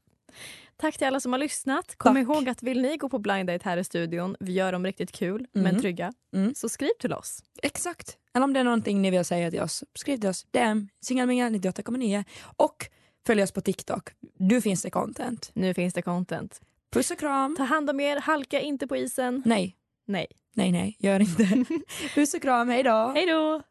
Tack 0.77 0.97
till 0.97 1.07
alla 1.07 1.19
som 1.19 1.31
har 1.31 1.39
lyssnat. 1.39 1.95
Kom 1.95 2.15
Tack. 2.15 2.21
ihåg 2.23 2.49
att 2.49 2.63
vill 2.63 2.81
ni 2.81 2.97
gå 2.97 3.09
på 3.09 3.19
blind 3.19 3.49
date 3.49 3.65
här 3.69 3.77
i 3.77 3.83
studion, 3.83 4.35
vi 4.39 4.51
gör 4.53 4.71
dem 4.71 4.85
riktigt 4.85 5.11
kul 5.11 5.47
men 5.53 5.65
Mm. 5.65 5.81
trygga, 5.81 6.13
Mm. 6.35 6.55
så 6.55 6.69
skriv 6.69 6.89
till 6.99 7.13
oss. 7.13 7.43
Exakt. 7.63 8.17
Eller 8.33 8.43
om 8.43 8.53
det 8.53 8.59
är 8.59 8.63
någonting 8.63 9.01
ni 9.01 9.11
vill 9.11 9.25
säga 9.25 9.51
till 9.51 9.61
oss, 9.61 9.83
skriv 9.95 10.17
till 10.17 10.29
oss. 10.29 10.45
DM, 10.51 10.87
singelmingel 11.01 11.51
98,9 11.53 12.23
och 12.57 12.89
följ 13.27 13.43
oss 13.43 13.51
på 13.51 13.61
TikTok. 13.61 14.09
Du 14.37 14.61
finns 14.61 14.81
det 14.83 14.89
content. 14.89 15.51
Nu 15.53 15.73
finns 15.73 15.93
det 15.93 16.01
content. 16.01 16.61
Puss 16.93 17.11
och 17.11 17.19
kram. 17.19 17.55
Ta 17.57 17.63
hand 17.63 17.89
om 17.89 17.99
er, 17.99 18.17
halka 18.19 18.59
inte 18.59 18.87
på 18.87 18.97
isen. 18.97 19.43
Nej, 19.45 19.75
Nej. 20.05 20.27
nej, 20.55 20.71
nej, 20.71 20.95
gör 20.99 21.19
inte. 21.19 21.43
Puss 22.15 22.33
och 22.33 22.41
kram, 22.41 22.69
hej 22.69 22.83
då. 22.83 23.11
Hej 23.15 23.25
då! 23.25 23.61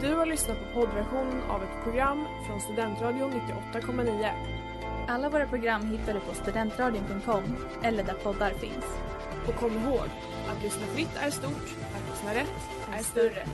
Du 0.00 0.14
har 0.14 0.26
lyssnat 0.26 0.58
på 0.58 0.80
poddversionen 0.80 1.42
av 1.42 1.62
ett 1.62 1.84
program 1.84 2.26
från 2.46 2.60
Studentradion 2.60 3.32
98,9. 3.74 4.30
Alla 5.08 5.30
våra 5.30 5.46
program 5.46 5.86
hittar 5.86 6.14
du 6.14 6.20
på 6.20 6.34
studentradion.com 6.34 7.42
eller 7.82 8.04
där 8.04 8.14
poddar 8.14 8.50
finns. 8.50 8.84
Och 9.48 9.54
kom 9.54 9.72
ihåg, 9.72 10.08
att 10.48 10.62
lyssna 10.62 10.86
fritt 10.86 11.16
är 11.16 11.30
stort, 11.30 11.76
att 11.94 12.10
lyssna 12.10 12.34
rätt 12.34 12.70
är 12.92 13.02
större. 13.02 13.46